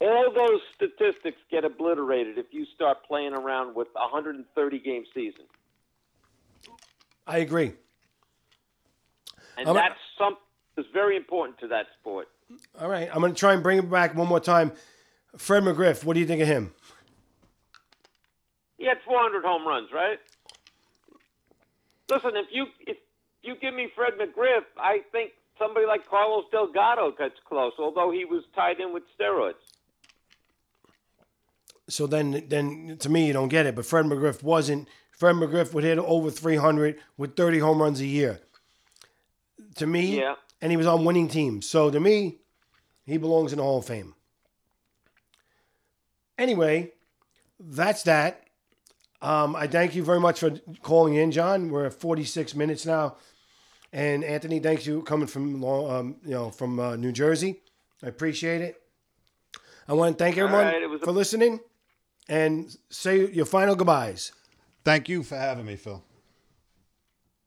[0.01, 5.45] All those statistics get obliterated if you start playing around with a 130 game season.
[7.27, 7.75] I agree.
[9.57, 10.37] And I'm- that's some
[10.77, 12.29] is very important to that sport.
[12.81, 14.73] All right, I'm going to try and bring it back one more time.
[15.37, 16.75] Fred McGriff, what do you think of him?
[18.77, 20.19] He had 400 home runs, right?
[22.11, 22.97] Listen, if you if
[23.43, 28.25] you give me Fred McGriff, I think somebody like Carlos Delgado gets close, although he
[28.25, 29.55] was tied in with steroids.
[31.89, 33.75] So then, then to me, you don't get it.
[33.75, 34.89] But Fred McGriff wasn't.
[35.13, 38.41] Fred McGriff would hit over 300 with 30 home runs a year.
[39.77, 40.37] To me, Yeah.
[40.61, 41.69] and he was on winning teams.
[41.69, 42.39] So to me,
[43.05, 44.15] he belongs in the Hall of Fame.
[46.39, 46.93] Anyway,
[47.61, 48.44] that's that.
[49.25, 50.51] Um, I thank you very much for
[50.83, 51.71] calling in, John.
[51.71, 53.17] We're at 46 minutes now,
[53.91, 57.63] and Anthony, thanks you coming from Long- um, you know from uh, New Jersey.
[58.03, 58.83] I appreciate it.
[59.89, 61.61] I want to thank everyone right, it was a- for listening,
[62.29, 64.33] and say your final goodbyes.
[64.85, 66.05] Thank you for having me, Phil.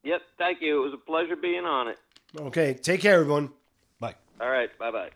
[0.04, 0.82] Yep, thank you.
[0.82, 2.00] It was a pleasure being on it.
[2.40, 3.52] Okay, take care, everyone.
[4.00, 4.16] Bye.
[4.42, 5.10] All right, bye bye.